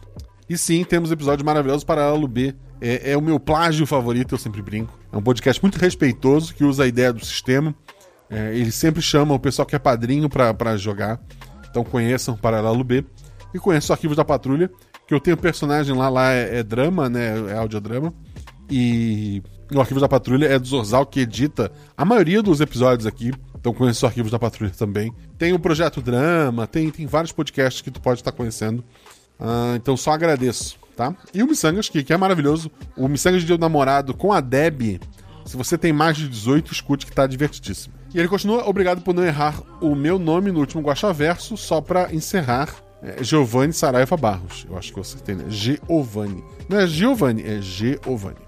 [0.49, 1.85] E sim, temos episódios maravilhosos.
[1.85, 4.97] Paralelo B é, é, o meu plágio favorito, eu sempre brinco.
[5.13, 7.75] É um podcast muito respeitoso que usa a ideia do sistema.
[8.31, 11.21] É, ele sempre chama o pessoal que é padrinho para jogar.
[11.69, 13.05] Então conheçam Paralelo B.
[13.53, 14.71] E conheçam Arquivos da Patrulha,
[15.07, 17.51] que eu tenho personagem lá, lá é, é drama, né?
[17.51, 18.13] É audiodrama.
[18.71, 19.43] E
[19.73, 23.33] o Arquivos da Patrulha é do Zorzal, que edita a maioria dos episódios aqui.
[23.55, 25.13] Então conheço Arquivos da Patrulha também.
[25.37, 28.85] Tem o Projeto Drama, tem, tem vários podcasts que tu pode estar conhecendo.
[29.39, 31.15] Uh, então só agradeço, tá?
[31.35, 32.71] E o Missangas, que, que é maravilhoso.
[32.97, 35.01] O Missangas de Dia do Namorado com a Deb.
[35.45, 37.95] Se você tem mais de 18, escute que tá divertidíssimo.
[38.15, 42.13] E ele continua, obrigado por não errar o meu nome no último Guaxaverso, só para
[42.13, 42.75] encerrar.
[43.03, 44.67] É Giovanni Saraiva Barros.
[44.69, 45.45] Eu acho que você tem, né?
[45.49, 46.43] Giovanni.
[46.69, 48.48] Não é Giovanni, é Giovanni.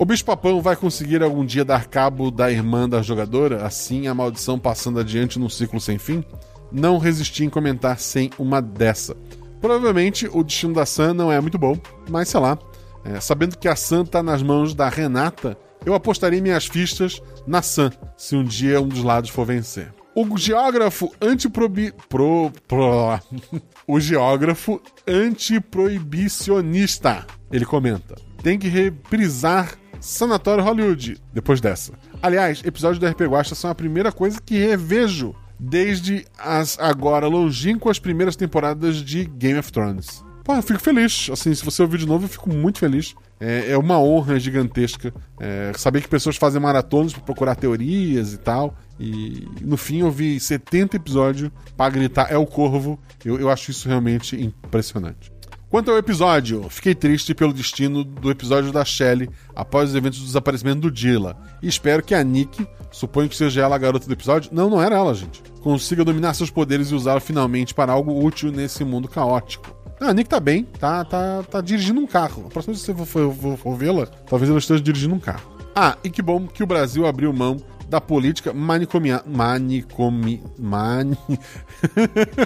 [0.00, 4.14] O bicho papão vai conseguir algum dia dar cabo da irmã da jogadora, assim a
[4.14, 6.24] maldição passando adiante num ciclo sem fim?
[6.72, 9.14] Não resisti em comentar sem uma dessa.
[9.60, 11.76] Provavelmente o destino da Sam não é muito bom,
[12.08, 12.58] mas sei lá.
[13.04, 17.60] É, sabendo que a Sam tá nas mãos da Renata, eu apostaria minhas fichas na
[17.60, 19.92] Sam, se um dia um dos lados for vencer.
[20.14, 21.92] O geógrafo antiprobi...
[22.08, 22.50] Pro...
[22.66, 23.20] Pro...
[23.86, 31.92] o geógrafo antiproibicionista, ele comenta, tem que reprisar Sanatório Hollywood, depois dessa.
[32.22, 37.98] Aliás, episódios do RP Guacha são a primeira coisa que revejo desde as agora longínquas
[37.98, 40.24] primeiras temporadas de Game of Thrones.
[40.42, 41.28] Pô, eu fico feliz.
[41.30, 43.14] Assim, se você ouvir de novo, eu fico muito feliz.
[43.38, 48.38] É, é uma honra gigantesca é, saber que pessoas fazem maratonas para procurar teorias e
[48.38, 48.74] tal.
[48.98, 52.98] E no fim eu vi 70 episódios para gritar é o corvo.
[53.24, 55.30] Eu, eu acho isso realmente impressionante.
[55.70, 60.24] Quanto ao episódio, fiquei triste pelo destino do episódio da Shelley após os eventos do
[60.24, 61.36] desaparecimento do Dilla.
[61.62, 64.82] E espero que a Nick, suponho que seja ela a garota do episódio, não, não
[64.82, 69.06] era ela, gente, consiga dominar seus poderes e usá-los finalmente para algo útil nesse mundo
[69.06, 69.72] caótico.
[70.00, 72.46] Ah, a Nick tá bem, tá, tá, tá dirigindo um carro.
[72.46, 75.48] A próxima vez que você for, for, vê-la, talvez ela esteja dirigindo um carro.
[75.72, 77.58] Ah, e que bom que o Brasil abriu mão
[77.88, 79.22] da política manicomial.
[79.24, 80.42] Manicomi.
[80.58, 81.16] Mani...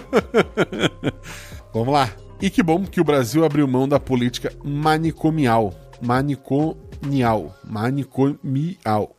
[1.73, 2.11] Vamos lá.
[2.41, 5.73] E que bom que o Brasil abriu mão da política manicomial.
[6.03, 7.55] Maniconial.
[7.65, 9.17] Manicomial.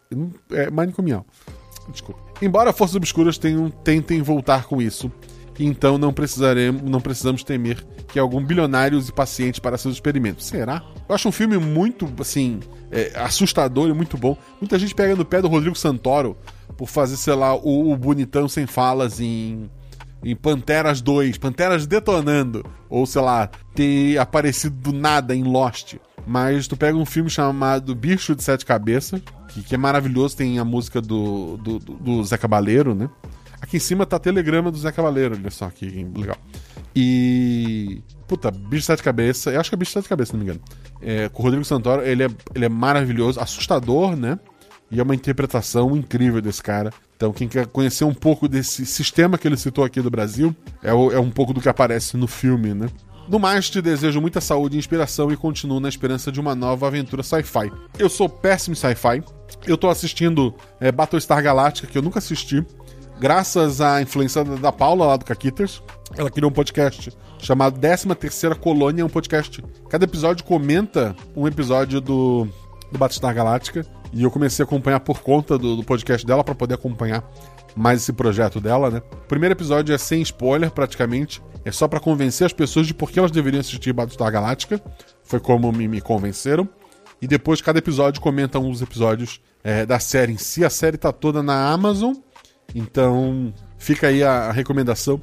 [0.51, 1.25] É manicomial.
[1.89, 2.21] Desculpa.
[2.41, 5.11] Embora forças obscuras tenham, tentem voltar com isso,
[5.59, 10.45] então não precisaremos, não precisamos temer que algum bilionário use paciente para seus experimentos.
[10.45, 10.83] Será?
[11.07, 12.59] Eu acho um filme muito, assim,
[12.91, 14.37] é, assustador e muito bom.
[14.59, 16.37] Muita gente pega no pé do Rodrigo Santoro
[16.75, 19.69] por fazer, sei lá, o, o bonitão sem falas em
[20.23, 25.95] em Panteras 2, Panteras detonando, ou sei lá, ter aparecido do nada em Lost.
[26.25, 30.57] Mas tu pega um filme chamado Bicho de Sete Cabeças, que, que é maravilhoso, tem
[30.57, 33.09] a música do, do, do, Zé Cabaleiro, né?
[33.61, 35.85] Aqui em cima tá telegrama do Zé Cabaleiro, olha só que
[36.15, 36.37] legal.
[36.95, 38.01] E.
[38.27, 40.43] Puta, Bicho de Sete Cabeças, eu acho que é Bicho de Sete Cabeças, se não
[40.43, 40.61] me engano.
[41.01, 44.39] É, com o Rodrigo Santoro, ele é, ele é maravilhoso, assustador, né?
[44.91, 46.91] E é uma interpretação incrível desse cara.
[47.15, 50.93] Então, quem quer conhecer um pouco desse sistema que ele citou aqui do Brasil, é,
[50.93, 52.87] o, é um pouco do que aparece no filme, né?
[53.27, 56.85] No mais, te desejo muita saúde e inspiração e continuo na esperança de uma nova
[56.87, 57.71] aventura sci-fi.
[57.97, 59.23] Eu sou péssimo sci-fi.
[59.65, 62.63] Eu tô assistindo é, Battlestar Galactica, que eu nunca assisti,
[63.19, 65.81] graças à influência da Paula lá do Caquitas.
[66.15, 69.63] Ela criou um podcast chamado 13 Terceira Colônia, um podcast.
[69.89, 72.47] Cada episódio comenta um episódio do,
[72.91, 73.85] do Battlestar Galactica.
[74.15, 77.21] E eu comecei a acompanhar por conta do, do podcast dela para poder acompanhar
[77.75, 79.01] mais esse projeto dela, né?
[79.11, 81.43] O primeiro episódio é sem spoiler, praticamente.
[81.65, 84.81] É só para convencer as pessoas de por que elas deveriam assistir Battlestar Galáctica.
[85.21, 86.67] Foi como me, me convenceram.
[87.21, 90.63] E depois, cada episódio comenta um dos episódios é, da série em si.
[90.63, 92.13] A série tá toda na Amazon.
[92.73, 95.19] Então, fica aí a, a recomendação.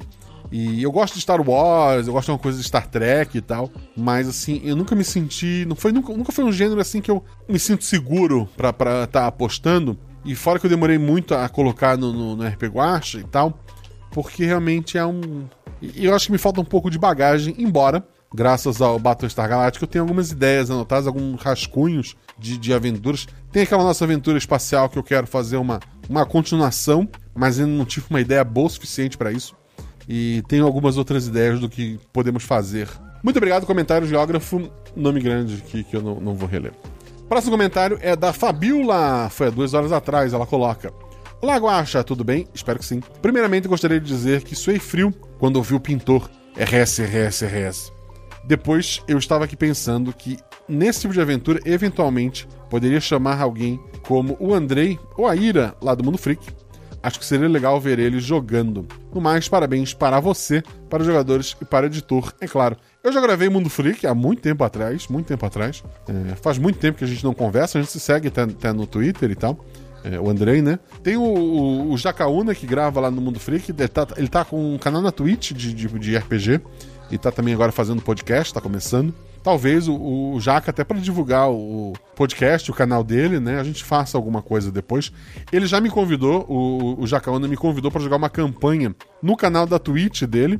[0.53, 3.41] E eu gosto de Star Wars, eu gosto de uma coisa de Star Trek e
[3.41, 5.65] tal, mas assim, eu nunca me senti.
[5.67, 9.07] Não foi, nunca, nunca foi um gênero assim que eu me sinto seguro pra estar
[9.07, 9.97] tá apostando.
[10.23, 13.57] E fora que eu demorei muito a colocar no, no, no RP Guacha e tal,
[14.11, 15.47] porque realmente é um.
[15.95, 19.89] Eu acho que me falta um pouco de bagagem, embora, graças ao Battlestar Galactica, eu
[19.89, 23.27] tenho algumas ideias anotadas, alguns rascunhos de, de aventuras.
[23.51, 27.85] Tem aquela nossa aventura espacial que eu quero fazer uma, uma continuação, mas ainda não
[27.85, 29.55] tive uma ideia boa o suficiente para isso
[30.07, 32.87] e tenho algumas outras ideias do que podemos fazer.
[33.23, 36.73] Muito obrigado, comentário geógrafo, nome grande que, que eu não, não vou reler.
[37.29, 40.93] Próximo comentário é da Fabiola, foi há duas horas atrás, ela coloca.
[41.41, 42.47] Olá, Guaxa, tudo bem?
[42.53, 43.01] Espero que sim.
[43.21, 47.93] Primeiramente, gostaria de dizer que suei frio quando ouvi o pintor RS, RS, RS.
[48.45, 50.37] Depois, eu estava aqui pensando que
[50.67, 55.95] nesse tipo de aventura, eventualmente, poderia chamar alguém como o Andrei ou a Ira, lá
[55.95, 56.45] do Mundo Freak,
[57.03, 58.87] Acho que seria legal ver ele jogando.
[59.13, 62.77] No mais, parabéns para você, para os jogadores e para o editor, é claro.
[63.03, 65.83] Eu já gravei Mundo Freak há muito tempo atrás, muito tempo atrás.
[66.07, 68.71] É, faz muito tempo que a gente não conversa, a gente se segue até, até
[68.71, 69.59] no Twitter e tal.
[70.05, 70.79] É, o Andrei, né?
[71.03, 73.71] Tem o, o, o, Jacaúna, que grava lá no Mundo Freak.
[73.71, 76.61] Ele tá, ele tá com um canal na Twitch de, de, de RPG.
[77.11, 79.13] E tá também agora fazendo podcast, tá começando
[79.43, 79.95] talvez o,
[80.33, 83.59] o Jaca, até para divulgar o podcast, o canal dele, né?
[83.59, 85.11] A gente faça alguma coisa depois.
[85.51, 89.67] Ele já me convidou, o, o Jacaona me convidou para jogar uma campanha no canal
[89.67, 90.59] da Twitch dele.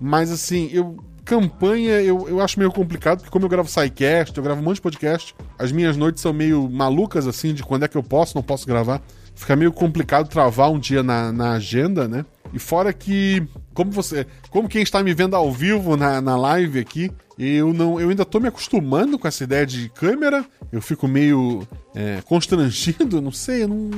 [0.00, 0.96] Mas assim, eu.
[1.24, 4.76] Campanha eu, eu acho meio complicado, porque como eu gravo SciCast, eu gravo um monte
[4.78, 8.34] de podcast, as minhas noites são meio malucas, assim, de quando é que eu posso,
[8.34, 9.00] não posso gravar.
[9.34, 12.24] Fica meio complicado travar um dia na, na agenda, né?
[12.52, 16.78] E fora que, como você, como quem está me vendo ao vivo na, na live
[16.78, 20.44] aqui, eu não, eu ainda tô me acostumando com essa ideia de câmera.
[20.70, 23.90] Eu fico meio é, constrangido, não sei, não.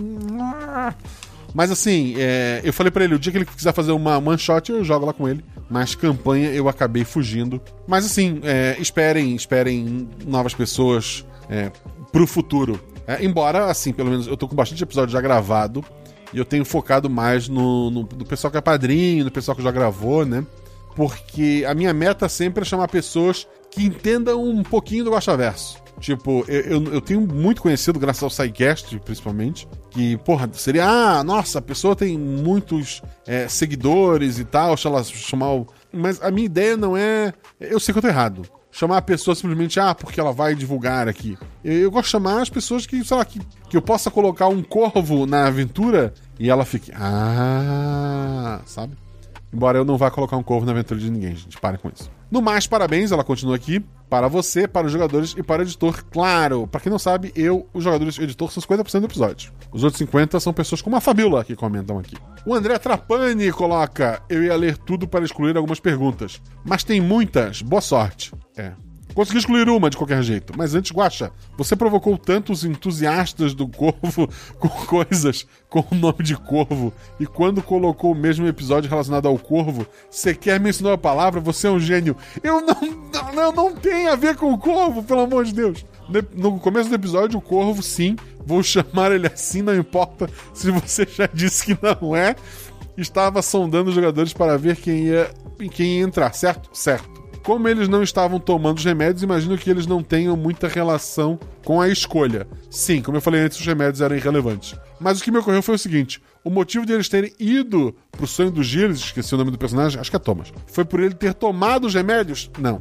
[1.52, 4.38] Mas assim, é, eu falei para ele, o dia que ele quiser fazer uma one
[4.38, 5.44] shot, eu jogo lá com ele.
[5.68, 7.60] Mas campanha eu acabei fugindo.
[7.86, 11.70] Mas assim, é, esperem, esperem novas pessoas é,
[12.12, 12.80] pro futuro.
[13.06, 15.84] É, embora, assim, pelo menos eu tô com bastante episódio já gravado.
[16.32, 19.62] E eu tenho focado mais no, no, no pessoal que é padrinho, no pessoal que
[19.62, 20.44] já gravou, né?
[20.96, 25.82] Porque a minha meta sempre é chamar pessoas que entendam um pouquinho do Verso.
[26.00, 31.24] Tipo, eu, eu, eu tenho muito conhecido, graças ao SciCast, principalmente, que, porra, seria, ah,
[31.24, 35.66] nossa, a pessoa tem muitos é, seguidores e tal, se ela chamar o...
[35.92, 37.32] Mas a minha ideia não é...
[37.60, 38.42] Eu sei que eu tô errado.
[38.76, 41.38] Chamar a pessoa simplesmente, ah, porque ela vai divulgar aqui.
[41.62, 43.38] Eu, eu gosto de chamar as pessoas que, sei lá, que,
[43.70, 48.96] que eu possa colocar um corvo na aventura e ela fique, ah, sabe?
[49.54, 51.60] Embora eu não vá colocar um corvo na aventura de ninguém, gente.
[51.60, 52.10] Parem com isso.
[52.28, 53.84] No mais, parabéns, ela continua aqui.
[54.10, 56.66] Para você, para os jogadores e para o editor, claro.
[56.66, 59.52] Para quem não sabe, eu, os jogadores e o editor são 50% do episódio.
[59.72, 62.16] Os outros 50% são pessoas como a Fabiola que comentam aqui.
[62.44, 66.42] O André Trapani coloca: Eu ia ler tudo para excluir algumas perguntas.
[66.64, 67.62] Mas tem muitas.
[67.62, 68.32] Boa sorte.
[68.56, 68.72] É,
[69.14, 70.52] Consegui excluir uma de qualquer jeito.
[70.56, 76.36] Mas antes, Guaxa, você provocou tantos entusiastas do Corvo com coisas com o nome de
[76.36, 76.92] Corvo.
[77.18, 81.70] E quando colocou o mesmo episódio relacionado ao Corvo, sequer mencionou a palavra, você é
[81.70, 82.16] um gênio.
[82.42, 82.80] Eu não,
[83.34, 85.86] não, não tem a ver com o Corvo, pelo amor de Deus.
[86.34, 91.06] No começo do episódio, o Corvo, sim, vou chamar ele assim, não importa se você
[91.06, 92.34] já disse que não é.
[92.96, 95.30] Estava sondando os jogadores para ver quem ia,
[95.72, 96.70] quem ia entrar, certo?
[96.72, 97.23] Certo.
[97.44, 101.78] Como eles não estavam tomando os remédios, imagino que eles não tenham muita relação com
[101.78, 102.48] a escolha.
[102.70, 104.74] Sim, como eu falei antes, os remédios eram irrelevantes.
[104.98, 108.26] Mas o que me ocorreu foi o seguinte: o motivo de eles terem ido pro
[108.26, 111.14] sonho do Gilles, esqueci o nome do personagem, acho que é Thomas, foi por ele
[111.14, 112.50] ter tomado os remédios?
[112.58, 112.80] Não.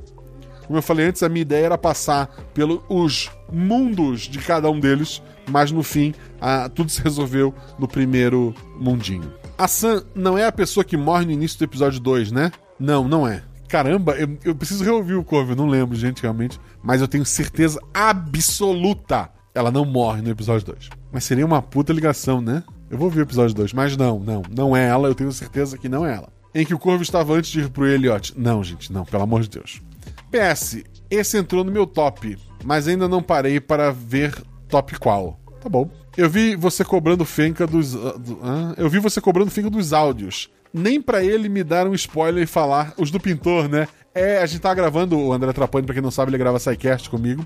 [0.65, 5.21] Como eu falei antes, a minha ideia era passar pelos mundos de cada um deles,
[5.45, 9.29] mas no fim, a, tudo se resolveu no primeiro mundinho.
[9.57, 12.49] A Sam não é a pessoa que morre no início do episódio 2, né?
[12.79, 13.43] Não, não é
[13.73, 16.59] caramba, eu, eu preciso reouvir o Corvo, eu não lembro, gente, realmente.
[16.83, 19.31] Mas eu tenho certeza absoluta.
[19.51, 20.89] Ela não morre no episódio 2.
[21.11, 22.61] Mas seria uma puta ligação, né?
[22.87, 25.75] Eu vou ver o episódio 2, mas não, não, não é ela, eu tenho certeza
[25.75, 26.29] que não é ela.
[26.53, 28.35] Em que o Corvo estava antes de ir pro Elliot.
[28.37, 29.81] Não, gente, não, pelo amor de Deus.
[30.29, 34.35] PS, esse entrou no meu top, mas ainda não parei para ver
[34.67, 35.39] top qual.
[35.59, 35.89] Tá bom.
[36.15, 37.95] Eu vi você cobrando fenca dos.
[37.95, 41.87] Uh, do, uh, eu vi você cobrando fenca dos áudios nem para ele me dar
[41.87, 43.87] um spoiler e falar os do pintor, né?
[44.13, 47.09] É, a gente tá gravando, o André Trapani, pra quem não sabe, ele grava SciCast
[47.09, 47.45] comigo.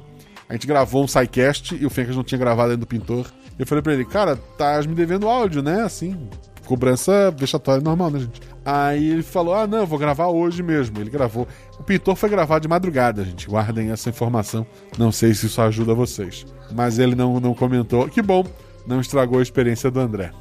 [0.50, 3.26] A gente gravou um SciCast e o Fencas não tinha gravado ainda do pintor.
[3.60, 5.82] Eu falei pra ele, cara, tá me devendo áudio, né?
[5.82, 6.30] Assim,
[6.66, 8.42] cobrança vexatória normal, né, gente?
[8.64, 11.00] Aí ele falou: Ah, não, vou gravar hoje mesmo.
[11.00, 11.48] Ele gravou.
[11.80, 13.48] O pintor foi gravar de madrugada, gente.
[13.48, 14.66] Guardem essa informação.
[14.98, 16.46] Não sei se isso ajuda vocês.
[16.74, 18.08] Mas ele não, não comentou.
[18.10, 18.46] Que bom,
[18.86, 20.32] não estragou a experiência do André.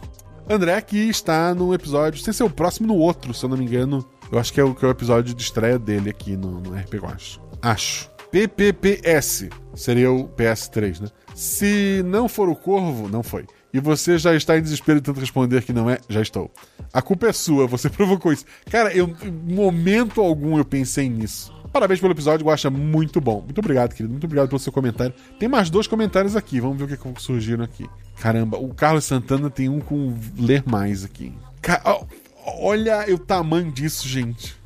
[0.48, 3.64] André aqui está no episódio, sem ser o próximo, no outro, se eu não me
[3.64, 4.08] engano.
[4.30, 6.72] Eu acho que é o, que é o episódio de estreia dele aqui no, no
[6.72, 7.40] RP Acho.
[7.60, 8.10] Acho.
[8.30, 11.08] PPPS seria o PS3, né?
[11.34, 13.44] Se não for o Corvo, não foi.
[13.72, 16.50] E você já está em desespero de tanto responder que não é, já estou.
[16.92, 18.44] A culpa é sua, você provocou isso.
[18.70, 19.12] Cara, eu,
[19.48, 21.52] momento algum eu pensei nisso.
[21.76, 23.42] Parabéns pelo episódio, acho muito bom.
[23.42, 24.10] Muito obrigado, querido.
[24.10, 25.12] Muito obrigado pelo seu comentário.
[25.38, 27.86] Tem mais dois comentários aqui, vamos ver o que, surgiram aqui.
[28.18, 31.34] Caramba, o Carlos Santana tem um com ler mais aqui.
[32.62, 34.56] Olha o tamanho disso, gente.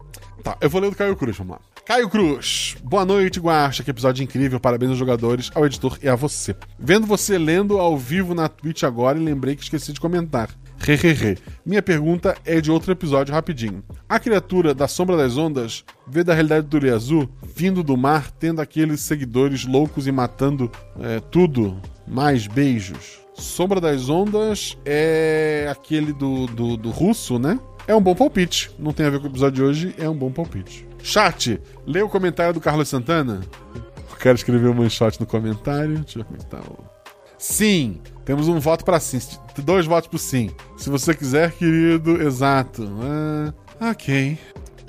[0.44, 1.60] Tá, eu vou ler do Caio Cruz, vamos lá.
[1.84, 3.82] Caio Cruz, boa noite, Guacha.
[3.82, 4.60] Que episódio incrível.
[4.60, 6.54] Parabéns aos jogadores, ao editor e a você.
[6.78, 10.48] Vendo você lendo ao vivo na Twitch agora e lembrei que esqueci de comentar.
[10.86, 11.36] Hehehe.
[11.64, 13.82] Minha pergunta é de outro episódio rapidinho.
[14.08, 18.60] A criatura da Sombra das Ondas vê da realidade do Uriazu vindo do mar, tendo
[18.60, 20.70] aqueles seguidores loucos e matando
[21.00, 21.80] é, tudo.
[22.06, 23.20] Mais beijos.
[23.34, 27.58] Sombra das Ondas é aquele do, do, do russo, né?
[27.86, 28.70] É um bom palpite.
[28.78, 30.86] Não tem a ver com o episódio de hoje, é um bom palpite.
[31.02, 33.40] Chat, lê o comentário do Carlos Santana.
[33.74, 35.98] Eu quero escrever um manchote no comentário.
[35.98, 36.62] Deixa eu comentar.
[37.38, 38.00] Sim,
[38.30, 39.18] temos um voto para sim.
[39.58, 40.50] Dois votos pro sim.
[40.76, 42.88] Se você quiser, querido, exato.
[43.02, 44.38] Ah, ok.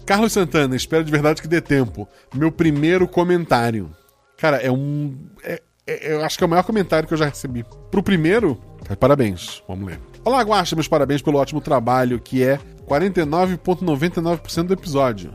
[0.06, 2.08] Carlos Santana, espero de verdade que dê tempo.
[2.36, 3.90] Meu primeiro comentário.
[4.38, 5.18] Cara, é um.
[5.44, 7.66] É, é, eu acho que é o maior comentário que eu já recebi.
[7.90, 8.62] Pro primeiro,
[9.00, 9.64] parabéns.
[9.68, 10.00] Vamos ler.
[10.24, 15.34] Olá, Guaxa, meus parabéns pelo ótimo trabalho, que é 49,99% do episódio.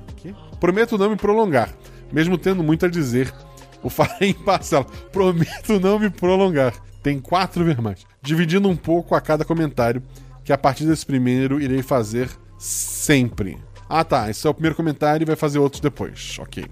[0.60, 1.74] Prometo não me prolongar,
[2.12, 3.34] mesmo tendo muito a dizer.
[3.82, 4.86] O farei em parcela.
[5.10, 6.72] Prometo não me prolongar.
[7.06, 10.02] Tem quatro vermelhos, dividindo um pouco a cada comentário,
[10.42, 12.28] que a partir desse primeiro irei fazer
[12.58, 13.56] sempre.
[13.88, 16.36] Ah tá, esse é o primeiro comentário e vai fazer outros depois.
[16.40, 16.66] Ok.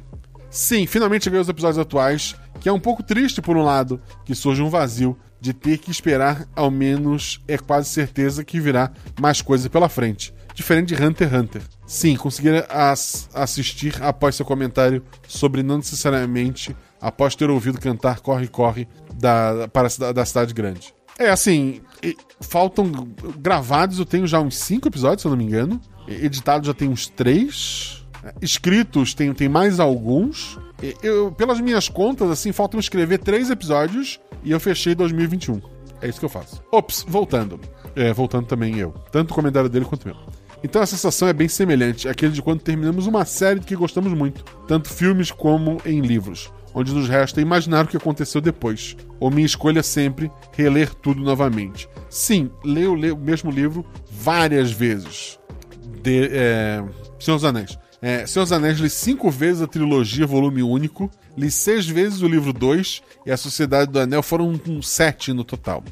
[0.51, 4.35] Sim, finalmente cheguei aos episódios atuais, que é um pouco triste por um lado, que
[4.35, 9.41] surge um vazio de ter que esperar, ao menos é quase certeza que virá mais
[9.41, 10.35] coisa pela frente.
[10.53, 11.63] Diferente de Hunter x Hunter.
[11.87, 16.75] Sim, conseguir as assistir após seu comentário sobre não necessariamente
[17.05, 20.95] após ter ouvido cantar Corre Corre da, para da cidade grande.
[21.19, 21.83] É assim,
[22.41, 22.91] faltam
[23.39, 25.81] gravados, eu tenho já uns cinco episódios, se eu não me engano.
[26.09, 28.05] Editados já tem uns três.
[28.41, 30.59] Escritos tem, tem mais alguns.
[31.03, 35.61] Eu, pelas minhas contas, assim, faltam escrever três episódios e eu fechei 2021.
[36.01, 36.63] É isso que eu faço.
[36.73, 37.61] Ops, voltando.
[37.95, 38.93] É, voltando também eu.
[39.13, 40.17] Tanto o comentário dele quanto o meu.
[40.65, 44.43] Então a sensação é bem semelhante àquele de quando terminamos uma série que gostamos muito,
[44.67, 48.97] tanto filmes como em livros, onde nos resta imaginar o que aconteceu depois.
[49.21, 51.89] Ou minha escolha é sempre reler tudo novamente.
[52.11, 55.39] Sim, leio, leio o mesmo livro várias vezes.
[56.03, 56.85] De, é,
[57.19, 57.79] Senhor dos Anéis.
[58.03, 61.11] É, Senhor dos Anéis li cinco vezes a trilogia, volume único.
[61.37, 65.45] Li seis vezes o livro 2 e a Sociedade do Anel foram um sete no
[65.45, 65.83] total.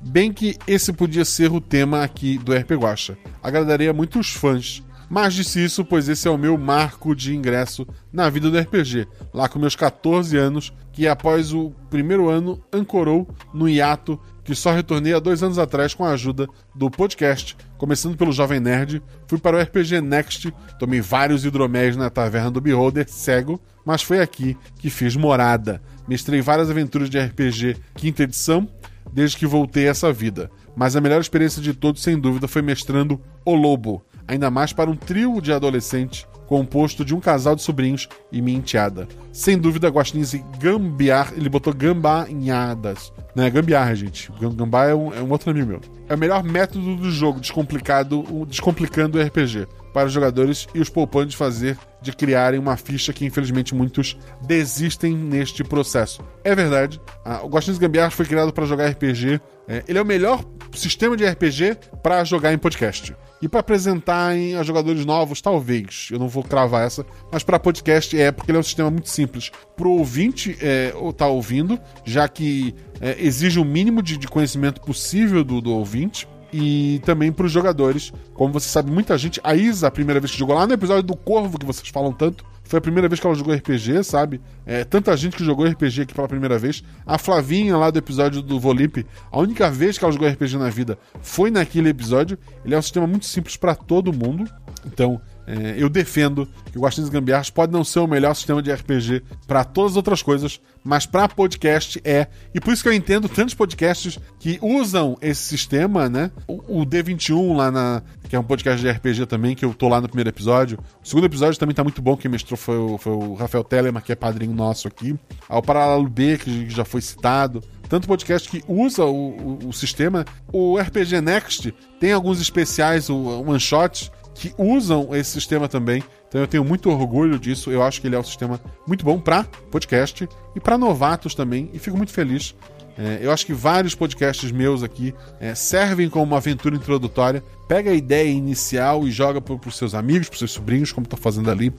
[0.00, 3.18] Bem que esse podia ser o tema aqui do RP Guacha.
[3.42, 4.82] Agradaria muitos fãs.
[5.08, 9.06] Mas disse isso, pois esse é o meu marco de ingresso na vida do RPG,
[9.32, 14.72] lá com meus 14 anos, que após o primeiro ano ancorou no hiato que só
[14.72, 19.38] retornei há dois anos atrás com a ajuda do podcast, começando pelo Jovem Nerd, fui
[19.38, 24.56] para o RPG Next, tomei vários hidroméis na taverna do Beholder, cego, mas foi aqui
[24.78, 25.82] que fiz morada.
[26.08, 28.66] Mestrei várias aventuras de RPG quinta edição,
[29.12, 30.50] desde que voltei a essa vida.
[30.74, 34.90] Mas a melhor experiência de todos, sem dúvida, foi mestrando O Lobo, ainda mais para
[34.90, 39.06] um trio de adolescentes composto de um casal de sobrinhos e minha enteada.
[39.32, 43.12] Sem dúvida, Guaxinins gambiar, ele botou gambanhadas.
[43.34, 44.32] Não é gambiarra, gente.
[44.40, 45.80] Gambá é um, é um outro nome meu.
[46.08, 50.88] É o melhor método do jogo, descomplicado, descomplicando o RPG para os jogadores e os
[50.88, 56.22] poupando de fazer de criarem uma ficha que infelizmente muitos desistem neste processo.
[56.44, 57.00] É verdade,
[57.42, 59.40] o Guaxinins Gambiarra foi criado para jogar RPG.
[59.66, 60.42] É, ele é o melhor
[60.72, 63.14] sistema de RPG para jogar em podcast.
[63.40, 66.08] E para apresentar em, a jogadores novos, talvez.
[66.10, 67.04] Eu não vou cravar essa.
[67.30, 69.52] Mas para podcast é, porque ele é um sistema muito simples.
[69.76, 75.44] Pro ouvinte é, tá ouvindo, já que é, exige o mínimo de, de conhecimento possível
[75.44, 78.12] do, do ouvinte e também para os jogadores.
[78.34, 79.40] Como você sabe, muita gente.
[79.42, 82.12] A Isa, a primeira vez que jogou lá no episódio do Corvo, que vocês falam
[82.12, 84.40] tanto, foi a primeira vez que ela jogou RPG, sabe?
[84.66, 86.84] É, tanta gente que jogou RPG aqui pela primeira vez.
[87.06, 90.68] A Flavinha, lá do episódio do Volip, a única vez que ela jogou RPG na
[90.68, 92.38] vida foi naquele episódio.
[92.64, 94.44] Ele é um sistema muito simples para todo mundo.
[94.86, 98.70] Então, é, eu defendo que o Guaxinins Gambiarras pode não ser o melhor sistema de
[98.70, 102.26] RPG para todas as outras coisas, mas para podcast é.
[102.54, 106.30] E por isso que eu entendo tantos podcasts que usam esse sistema, né?
[106.46, 108.02] O, o D21 lá na.
[108.28, 110.78] que é um podcast de RPG também, que eu tô lá no primeiro episódio.
[111.02, 114.02] O segundo episódio também tá muito bom, quem mestrou foi o, foi o Rafael Telema,
[114.02, 115.16] que é padrinho nosso aqui.
[115.48, 119.30] O Paralelo B, que já foi citado tanto podcast que usa o,
[119.64, 120.24] o, o, sistema.
[120.52, 126.02] O RPG Next tem alguns especiais, o one shot, que usam esse sistema também.
[126.28, 127.70] Então eu tenho muito orgulho disso.
[127.70, 131.68] Eu acho que ele é um sistema muito bom para podcast e para novatos também.
[131.72, 132.54] E fico muito feliz.
[132.96, 137.42] É, eu acho que vários podcasts meus aqui é, servem como uma aventura introdutória.
[137.66, 141.18] Pega a ideia inicial e joga para os seus amigos, para seus sobrinhos, como estou
[141.18, 141.72] fazendo ali.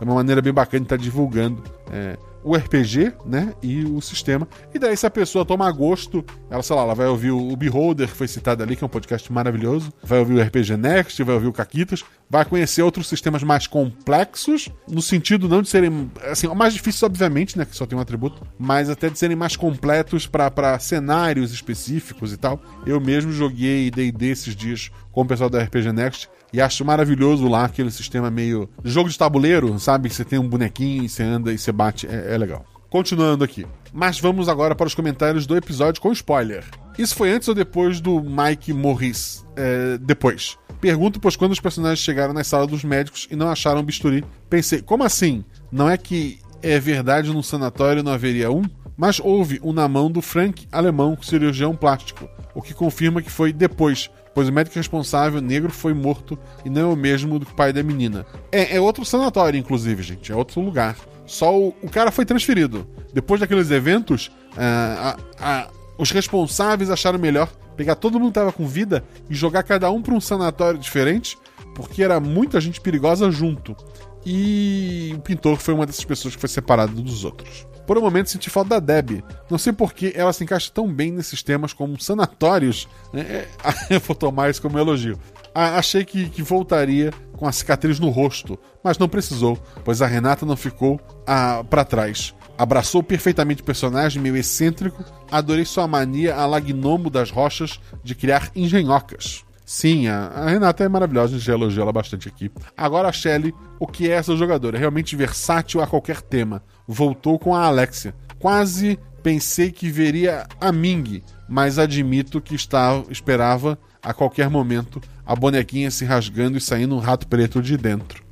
[0.00, 2.16] É uma maneira bem bacana de estar tá divulgando é,
[2.46, 3.52] o RPG, né?
[3.60, 4.46] E o sistema.
[4.72, 8.06] E daí, se a pessoa toma gosto, ela, sei lá, ela vai ouvir o Beholder,
[8.06, 9.92] que foi citado ali, que é um podcast maravilhoso.
[10.00, 12.04] Vai ouvir o RPG Next, vai ouvir o Caquitas.
[12.30, 16.08] Vai conhecer outros sistemas mais complexos, no sentido não de serem.
[16.30, 17.64] Assim, mais difíceis, obviamente, né?
[17.64, 22.36] Que só tem um atributo, mas até de serem mais completos para cenários específicos e
[22.36, 22.60] tal.
[22.86, 27.46] Eu mesmo joguei DD esses dias com o pessoal da RPG Next e acho maravilhoso
[27.48, 30.08] lá aquele sistema meio jogo de tabuleiro, sabe?
[30.08, 32.06] Que você tem um bonequinho e você anda e você bate.
[32.06, 32.64] É, é legal.
[32.88, 33.66] Continuando aqui.
[33.92, 36.64] Mas vamos agora para os comentários do episódio com spoiler.
[36.98, 39.44] Isso foi antes ou depois do Mike Morris?
[39.54, 40.56] É, depois.
[40.80, 44.80] Pergunto, pois quando os personagens chegaram na sala dos médicos e não acharam bisturi, pensei,
[44.80, 45.44] como assim?
[45.70, 48.62] Não é que é verdade num sanatório não haveria um?
[48.96, 53.52] Mas houve um na mão do Frank, alemão, cirurgião plástico, o que confirma que foi
[53.52, 57.72] depois, pois o médico responsável negro foi morto e não é o mesmo do pai
[57.72, 58.26] da menina.
[58.52, 60.94] É, é outro sanatório, inclusive, gente, é outro lugar.
[61.24, 62.86] Só o, o cara foi transferido.
[63.14, 68.66] Depois daqueles eventos, a, a, os responsáveis acharam melhor pegar todo mundo que estava com
[68.66, 71.38] vida e jogar cada um para um sanatório diferente,
[71.74, 73.74] porque era muita gente perigosa junto.
[74.22, 77.66] E o pintor foi uma dessas pessoas que foi separado dos outros.
[77.86, 79.22] Por um momento senti falta da Deb.
[79.48, 82.88] Não sei por que ela se encaixa tão bem nesses temas como sanatórios.
[83.12, 83.46] Né?
[83.88, 85.18] Eu vou tomar isso como elogio.
[85.54, 90.44] achei que, que voltaria com a cicatriz no rosto, mas não precisou, pois a Renata
[90.44, 92.34] não ficou ah, para trás.
[92.58, 95.04] Abraçou perfeitamente o personagem, meio excêntrico.
[95.30, 99.45] Adorei sua mania a Lagnomo das Rochas de criar engenhocas.
[99.66, 102.48] Sim, a, Renata é maravilhosa, a gente já elogiou ela bastante aqui.
[102.76, 104.76] Agora a Shelly, o que é essa jogadora?
[104.76, 106.62] É realmente versátil a qualquer tema.
[106.86, 108.14] Voltou com a Alexia.
[108.38, 115.34] Quase pensei que veria a Ming, mas admito que estava, esperava a qualquer momento a
[115.34, 118.24] bonequinha se rasgando e saindo um rato preto de dentro.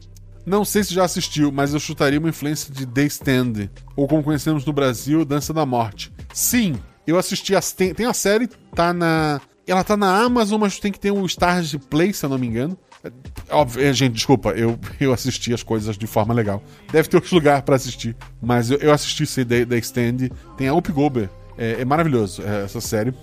[0.46, 4.22] Não sei se já assistiu, mas eu chutaria uma influência de The Stand, ou como
[4.22, 6.12] conhecemos no Brasil, Dança da Morte.
[6.32, 6.76] Sim,
[7.06, 7.56] eu assisti.
[7.56, 9.40] A, tem, tem a série, tá na.
[9.66, 12.46] Ela tá na Amazon, mas tem que ter um Stars Play, se eu não me
[12.46, 12.76] engano.
[13.02, 13.10] É,
[13.50, 16.62] óbvio, é, gente, desculpa, eu, eu assisti as coisas de forma legal.
[16.90, 20.28] Deve ter outro lugar para assistir, mas eu, eu assisti esse The, The Stand.
[20.56, 21.30] Tem a Up Gober.
[21.56, 23.14] É, é maravilhoso é, essa série.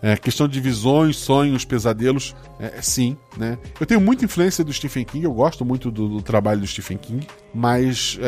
[0.00, 3.56] É, questão de visões, sonhos, pesadelos, é, sim, né?
[3.78, 6.96] Eu tenho muita influência do Stephen King, eu gosto muito do, do trabalho do Stephen
[6.96, 7.24] King,
[7.54, 8.18] mas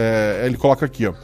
[0.47, 1.15] ele coloca aqui, ó.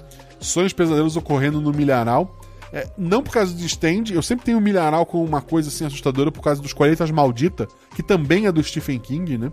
[0.41, 2.40] Sonhos pesadelos ocorrendo no milharal.
[2.73, 5.85] É, não por causa de stand, eu sempre tenho o milharal como uma coisa assim
[5.85, 9.51] assustadora por causa dos Colheitas Maldita, que também é do Stephen King, né?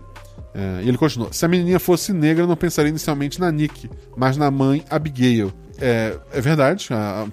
[0.54, 4.36] É, e ele continua: Se a menininha fosse negra, não pensaria inicialmente na Nick, mas
[4.36, 5.52] na mãe Abigail.
[5.80, 7.26] É, é verdade, a,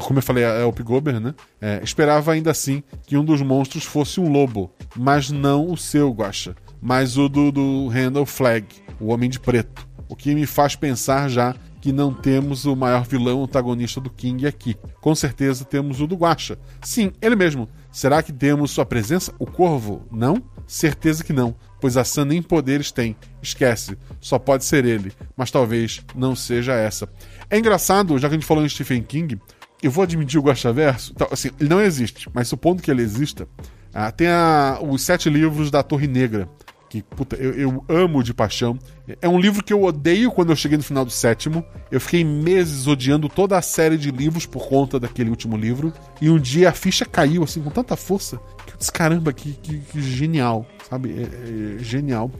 [0.00, 1.34] como eu falei, é o Pigober, né?
[1.60, 6.12] É, esperava ainda assim que um dos monstros fosse um lobo, mas não o seu,
[6.12, 8.66] Guacha, mas o do, do Randall Flag,
[9.00, 9.86] o Homem de Preto.
[10.08, 14.46] O que me faz pensar já que não temos o maior vilão antagonista do King
[14.46, 14.74] aqui.
[15.02, 16.58] Com certeza temos o do Guacha.
[16.80, 17.68] Sim, ele mesmo.
[17.92, 19.34] Será que temos sua presença?
[19.38, 20.02] O Corvo?
[20.10, 20.42] Não?
[20.66, 23.14] Certeza que não, pois a Sam nem poderes tem.
[23.42, 27.06] Esquece, só pode ser ele, mas talvez não seja essa.
[27.50, 29.38] É engraçado, já que a gente falou em Stephen King,
[29.82, 33.46] eu vou admitir o Guaxaverso, então, assim, ele não existe, mas supondo que ele exista,
[33.92, 36.48] ah, tem a, os sete livros da Torre Negra,
[36.94, 38.78] que puta, eu, eu, amo de paixão.
[39.20, 41.64] É um livro que eu odeio quando eu cheguei no final do sétimo.
[41.90, 45.92] Eu fiquei meses odiando toda a série de livros por conta daquele último livro.
[46.20, 49.54] E um dia a ficha caiu assim com tanta força que eu disse: caramba, que,
[49.54, 51.10] que, que genial, sabe?
[51.18, 52.30] É, é, genial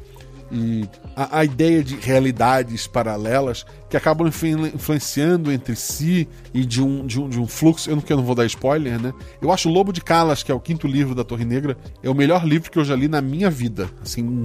[0.51, 6.83] e a, a, ideia de realidades paralelas que acabam influ influenciando entre si e de
[6.83, 7.91] um, de um, de um fluxo.
[7.91, 9.13] Eu não, eu não vou dar spoiler, né?
[9.41, 12.11] Eu acho o Lobo de Calas, que é o quinto livro da Torre Negra, é
[12.11, 13.91] o melhor livro que eu já li na minha vida.
[14.03, 14.43] Assim,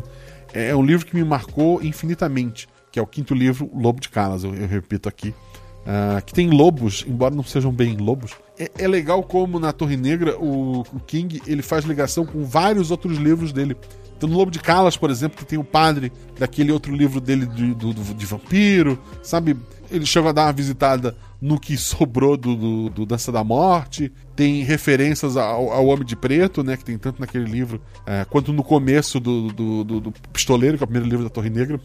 [0.54, 4.10] é, é um livro que me marcou infinitamente, que é o quinto livro, Lobo de
[4.10, 5.34] Calas, eu, eu repito aqui.
[5.80, 8.34] Uh, que tem lobos, embora não sejam bem lobos.
[8.60, 12.92] É, é legal como na Torre Negra o, o King ele faz ligação com vários
[12.92, 13.76] outros livros dele.
[14.20, 17.46] Então, no Lobo de Calas, por exemplo, que tem o padre daquele outro livro dele
[17.46, 19.56] de, do, de vampiro, sabe?
[19.90, 24.12] Ele chegou a dar uma visitada no que sobrou do, do, do Dança da Morte.
[24.36, 26.76] Tem referências ao, ao, Homem de Preto, né?
[26.76, 30.84] Que tem tanto naquele livro, é, quanto no começo do, do, do, do, Pistoleiro, que
[30.84, 31.80] é o primeiro livro da Torre Negra.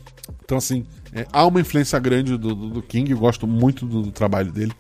[0.44, 4.50] Então, assim, é, há uma influência grande do, do, King, eu gosto muito do, trabalho
[4.50, 4.72] dele.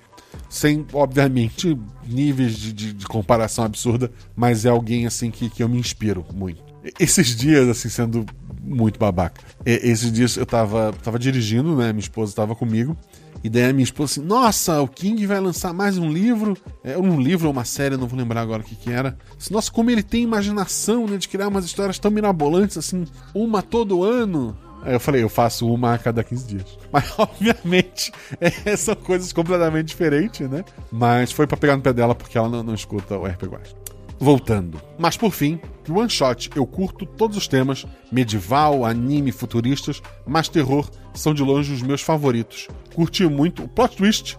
[0.48, 5.68] Sem, obviamente, níveis de, de, de, comparação absurda, mas é alguém assim que, que eu
[5.68, 6.63] me inspiro muito.
[6.98, 8.26] Esses dias, assim, sendo
[8.64, 9.40] muito babaca.
[9.64, 11.92] Esses dias eu tava, tava dirigindo, né?
[11.92, 12.96] Minha esposa tava comigo.
[13.42, 16.56] E daí a minha esposa assim, nossa, o King vai lançar mais um livro.
[16.82, 19.18] É um livro ou uma série, não vou lembrar agora o que que era.
[19.50, 21.18] Nossa, como ele tem imaginação, né?
[21.18, 23.04] De criar umas histórias tão mirabolantes, assim,
[23.34, 24.56] uma todo ano.
[24.82, 26.78] Aí eu falei, eu faço uma a cada 15 dias.
[26.92, 30.64] Mas, obviamente, é, são coisas completamente diferentes, né?
[30.90, 33.83] Mas foi para pegar no pé dela porque ela não, não escuta o RP Guacha
[34.18, 34.80] voltando.
[34.98, 40.88] Mas por fim, One Shot eu curto todos os temas, medieval, anime, futuristas, mas terror
[41.12, 42.68] são de longe os meus favoritos.
[42.94, 44.38] Curti muito o plot twist,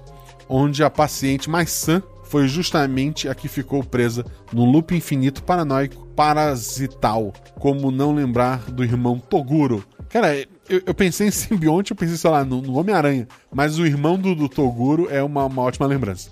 [0.50, 6.06] onde a paciente mais sã foi justamente a que ficou presa num loop infinito paranoico
[6.16, 7.32] parasital.
[7.60, 9.84] Como não lembrar do irmão Toguro?
[10.10, 10.36] Cara,
[10.70, 13.28] eu, eu pensei em simbionte, eu pensei, sei lá, no, no Homem-Aranha.
[13.54, 16.32] Mas o irmão do, do Toguro é uma, uma ótima lembrança.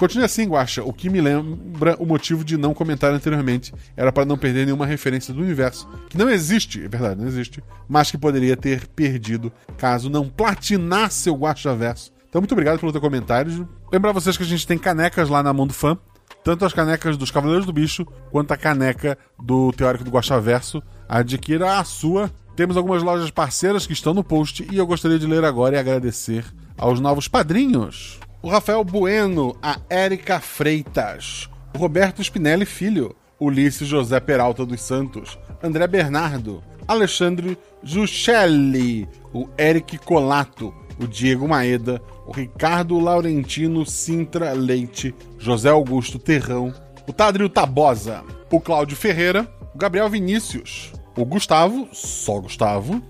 [0.00, 3.70] Continue assim, Guacha, o que me lembra o motivo de não comentar anteriormente.
[3.94, 7.62] Era para não perder nenhuma referência do universo, que não existe, é verdade, não existe,
[7.86, 12.10] mas que poderia ter perdido caso não platinasse o Guacha Verso.
[12.26, 13.68] Então, muito obrigado pelo teu comentário.
[13.92, 15.98] Lembrar vocês que a gente tem canecas lá na Mundo Fã,
[16.42, 20.82] tanto as canecas dos Cavaleiros do Bicho, quanto a caneca do Teórico do Guacha Verso.
[21.06, 22.30] Adquira a sua.
[22.56, 25.78] Temos algumas lojas parceiras que estão no post e eu gostaria de ler agora e
[25.78, 26.46] agradecer
[26.78, 34.18] aos novos padrinhos o Rafael Bueno, a Érica Freitas, o Roberto Spinelli Filho, Ulisses José
[34.18, 42.98] Peralta dos Santos, André Bernardo, Alexandre Juchelli, o Eric Colato, o Diego Maeda, o Ricardo
[42.98, 46.74] Laurentino Sintra Leite, José Augusto Terrão,
[47.06, 53.02] o Tadrio Tabosa, o Cláudio Ferreira, o Gabriel Vinícius, o Gustavo, só Gustavo,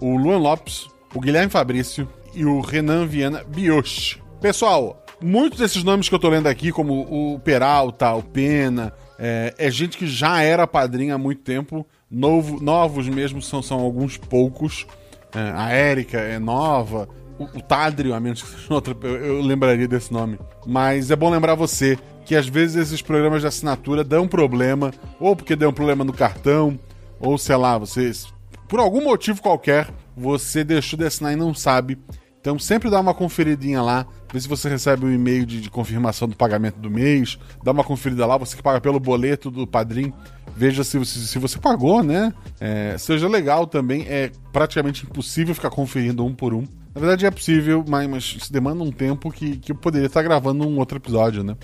[0.00, 4.21] o Luan Lopes, o Guilherme Fabrício e o Renan Viana Bioche.
[4.42, 9.54] Pessoal, muitos desses nomes que eu tô lendo aqui, como o Peralta, o Pena, é,
[9.56, 11.86] é gente que já era padrinha há muito tempo.
[12.10, 14.84] Novo, novos mesmo são, são alguns poucos.
[15.32, 17.08] É, a Érica é nova.
[17.38, 20.40] O, o Tádrio, a menos que seja outra, eu, eu lembraria desse nome.
[20.66, 25.36] Mas é bom lembrar você que às vezes esses programas de assinatura dão problema, ou
[25.36, 26.76] porque deu um problema no cartão,
[27.20, 28.26] ou sei lá, vocês
[28.72, 31.98] por algum motivo qualquer, você deixou de assinar e não sabe.
[32.42, 36.26] Então sempre dá uma conferidinha lá, vê se você recebe um e-mail de, de confirmação
[36.26, 40.12] do pagamento do mês, dá uma conferida lá, você que paga pelo boleto do padrinho,
[40.56, 42.34] veja se, se, se você pagou, né?
[42.58, 46.66] É, seja legal também, é praticamente impossível ficar conferindo um por um.
[46.92, 50.22] Na verdade é possível, mas, mas isso demanda um tempo que, que eu poderia estar
[50.22, 51.56] gravando um outro episódio, né?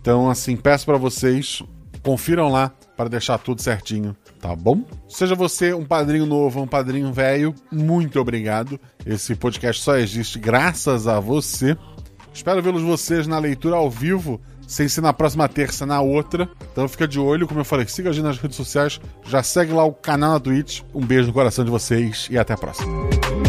[0.00, 1.62] Então, assim, peço para vocês,
[2.02, 4.84] confiram lá para deixar tudo certinho, tá bom?
[5.08, 8.78] Seja você um padrinho novo, um padrinho velho, muito obrigado.
[9.04, 11.76] Esse podcast só existe graças a você.
[12.34, 16.48] Espero vê-los vocês na leitura ao vivo, sem ser na próxima terça, na outra.
[16.72, 19.72] Então fica de olho, como eu falei, siga a gente nas redes sociais, já segue
[19.72, 20.82] lá o canal na Twitch.
[20.94, 23.41] Um beijo no coração de vocês e até a próxima.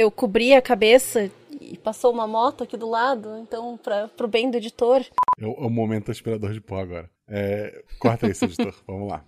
[0.00, 1.30] Eu, cobri a cabeça
[1.60, 5.04] e passou uma moto aqui do lado, então, pra, pro bem do editor.
[5.38, 7.10] É o, é o momento aspirador de pó agora.
[7.28, 8.74] É, corta isso, editor.
[8.88, 9.22] Vamos lá.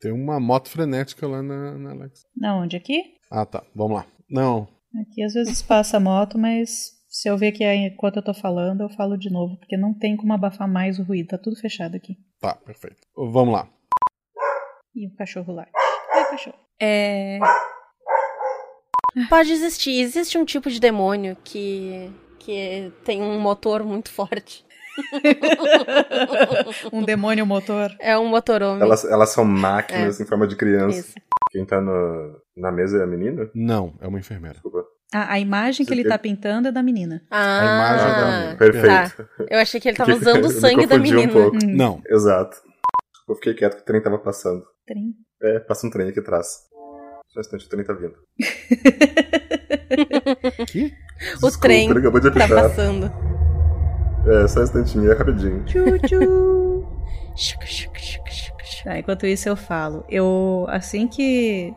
[0.00, 2.26] Tem uma moto frenética lá na, na Alexa.
[2.34, 2.76] Na onde?
[2.76, 3.02] Aqui?
[3.30, 3.62] Ah, tá.
[3.74, 4.06] Vamos lá.
[4.30, 4.66] Não.
[5.02, 8.32] Aqui às vezes passa a moto, mas se eu ver que é enquanto eu tô
[8.32, 11.60] falando, eu falo de novo, porque não tem como abafar mais o ruído, tá tudo
[11.60, 12.16] fechado aqui.
[12.40, 12.96] Tá, perfeito.
[13.14, 13.68] Vamos lá.
[14.94, 15.70] E o cachorro late.
[16.16, 16.58] Oi, cachorro.
[16.80, 17.38] É.
[19.28, 20.00] Pode existir.
[20.00, 24.64] Existe um tipo de demônio que, que tem um motor muito forte.
[26.92, 27.90] um demônio motor.
[27.98, 28.82] É um motorhome.
[28.82, 30.98] Elas, elas são máquinas em forma de criança.
[30.98, 31.14] Isso.
[31.50, 33.50] Quem tá no, na mesa é a menina?
[33.54, 34.54] Não, é uma enfermeira.
[34.54, 34.84] Desculpa.
[35.12, 37.22] A, a imagem que ele tá pintando é da menina.
[37.30, 38.56] Ah, A imagem é da menina.
[38.56, 39.28] Perfeito.
[39.50, 41.32] Eu achei que ele tava usando o sangue da confundi um menina.
[41.32, 41.56] pouco.
[41.56, 41.76] Hum.
[41.76, 42.00] Não.
[42.08, 42.56] Exato.
[43.28, 44.64] Eu fiquei quieto que o trem tava passando.
[44.86, 45.14] Trem.
[45.42, 46.68] É, passa um trem aqui atrás.
[47.32, 48.14] Só um instante, o trem tá vindo.
[50.66, 50.86] Que?
[50.86, 53.12] O Desculpa, trem ele acabou de tá passando.
[54.26, 55.64] É, só um instantinho, é rapidinho.
[55.64, 56.18] Tchu, tchu.
[58.84, 60.04] Tá, enquanto isso eu falo.
[60.08, 61.74] Eu, assim que